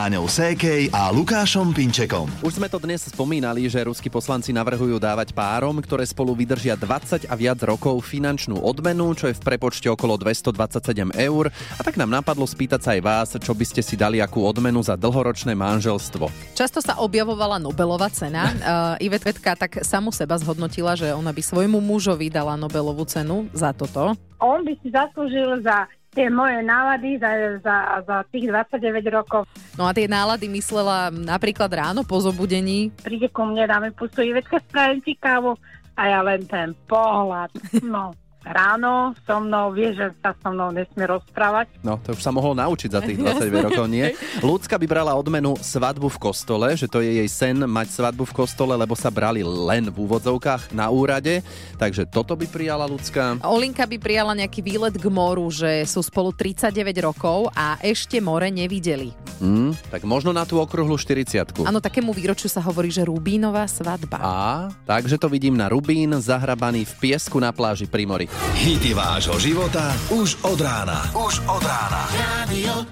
Táňou 0.09 0.25
Sékej 0.25 0.89
a 0.89 1.13
Lukášom 1.13 1.77
Pinčekom. 1.77 2.33
Už 2.41 2.57
sme 2.57 2.73
to 2.73 2.81
dnes 2.81 3.05
spomínali, 3.13 3.69
že 3.69 3.85
ruskí 3.85 4.09
poslanci 4.09 4.57
navrhujú 4.57 4.97
dávať 4.97 5.37
párom, 5.37 5.77
ktoré 5.85 6.01
spolu 6.09 6.33
vydržia 6.33 6.81
20 6.81 7.29
a 7.29 7.35
viac 7.37 7.61
rokov 7.61 8.09
finančnú 8.09 8.57
odmenu, 8.57 9.13
čo 9.13 9.29
je 9.29 9.37
v 9.37 9.45
prepočte 9.45 9.85
okolo 9.93 10.17
227 10.17 11.13
eur. 11.13 11.53
A 11.53 11.81
tak 11.85 12.01
nám 12.01 12.09
napadlo 12.09 12.49
spýtať 12.49 12.81
sa 12.81 12.97
aj 12.97 13.01
vás, 13.05 13.29
čo 13.37 13.53
by 13.53 13.65
ste 13.69 13.85
si 13.85 14.01
dali 14.01 14.25
akú 14.25 14.41
odmenu 14.49 14.81
za 14.81 14.97
dlhoročné 14.97 15.53
manželstvo. 15.53 16.57
Často 16.57 16.81
sa 16.81 16.97
objavovala 17.05 17.61
Nobelová 17.61 18.09
cena. 18.09 18.49
Uh, 18.97 19.05
Ivet 19.05 19.29
Vetka 19.29 19.61
tak 19.61 19.85
samu 19.85 20.09
seba 20.09 20.41
zhodnotila, 20.41 20.97
že 20.97 21.13
ona 21.13 21.37
by 21.37 21.45
svojmu 21.45 21.85
mužovi 21.85 22.33
dala 22.33 22.57
Nobelovú 22.57 23.05
cenu 23.05 23.45
za 23.53 23.77
toto 23.77 24.17
on 24.39 24.63
by 24.63 24.73
si 24.83 24.89
zaslúžil 24.95 25.63
za 25.67 25.91
tie 26.19 26.27
moje 26.27 26.59
nálady 26.67 27.15
za, 27.23 27.31
za, 27.63 27.77
za 28.03 28.17
tých 28.35 28.51
29 28.51 29.07
rokov. 29.15 29.47
No 29.79 29.87
a 29.87 29.95
tie 29.95 30.11
nálady 30.11 30.51
myslela 30.51 31.15
napríklad 31.15 31.71
ráno 31.71 32.03
po 32.03 32.19
zobudení? 32.19 32.91
Príde 33.07 33.31
ku 33.31 33.47
mne, 33.47 33.71
dáme 33.71 33.95
pustu, 33.95 34.27
Ivetka, 34.27 34.59
spravím 34.59 34.99
ti 34.99 35.15
kávu 35.15 35.55
a 35.95 36.03
ja 36.11 36.21
len 36.27 36.43
ten 36.51 36.75
pohľad. 36.91 37.55
No, 37.87 38.11
ráno 38.47 39.13
so 39.27 39.39
mnou, 39.43 39.75
vie, 39.75 39.93
že 39.93 40.15
sa 40.23 40.33
so 40.39 40.51
mnou 40.55 40.71
nesmie 40.71 41.05
rozprávať. 41.05 41.69
No, 41.83 41.99
to 41.99 42.15
už 42.15 42.23
sa 42.23 42.31
mohol 42.31 42.55
naučiť 42.55 42.91
za 42.95 43.01
tých 43.03 43.19
22 43.19 43.67
rokov, 43.71 43.87
nie? 43.91 44.15
Ľudská 44.47 44.79
by 44.79 44.87
brala 44.87 45.13
odmenu 45.19 45.59
svadbu 45.59 46.07
v 46.07 46.19
kostole, 46.19 46.73
že 46.79 46.87
to 46.87 47.03
je 47.03 47.19
jej 47.23 47.29
sen 47.29 47.59
mať 47.67 47.93
svadbu 47.93 48.25
v 48.31 48.37
kostole, 48.37 48.75
lebo 48.79 48.95
sa 48.95 49.11
brali 49.11 49.43
len 49.43 49.91
v 49.91 49.97
úvodzovkách 49.97 50.71
na 50.71 50.89
úrade. 50.89 51.43
Takže 51.77 52.07
toto 52.07 52.39
by 52.39 52.47
prijala 52.47 52.87
ľudská. 52.87 53.43
Olinka 53.43 53.85
by 53.85 53.97
prijala 53.99 54.33
nejaký 54.39 54.63
výlet 54.63 54.95
k 54.95 55.07
moru, 55.11 55.51
že 55.51 55.85
sú 55.85 56.01
spolu 56.01 56.31
39 56.31 56.71
rokov 57.03 57.51
a 57.53 57.77
ešte 57.83 58.23
more 58.23 58.49
nevideli. 58.49 59.13
Mm, 59.39 59.75
tak 59.91 60.03
možno 60.03 60.35
na 60.35 60.43
tú 60.43 60.59
okrúhlu 60.59 60.99
40 60.99 61.63
Áno, 61.63 61.79
takému 61.79 62.11
výročiu 62.11 62.51
sa 62.51 62.59
hovorí, 62.59 62.91
že 62.91 63.07
Rubínová 63.07 63.71
svadba. 63.71 64.19
A, 64.19 64.67
takže 64.83 65.15
to 65.15 65.31
vidím 65.31 65.55
na 65.55 65.71
Rubín, 65.71 66.11
zahrabaný 66.19 66.83
v 66.83 66.95
piesku 66.99 67.39
na 67.39 67.55
pláži 67.55 67.87
pri 67.87 68.03
mori. 68.03 68.27
Hity 68.59 68.95
vášho 68.95 69.39
života 69.39 69.95
už 70.11 70.37
od 70.43 70.61
rána. 70.61 71.09
Už 71.15 71.41
od 71.47 71.63
rána. 71.63 72.03
Radio 72.13 72.85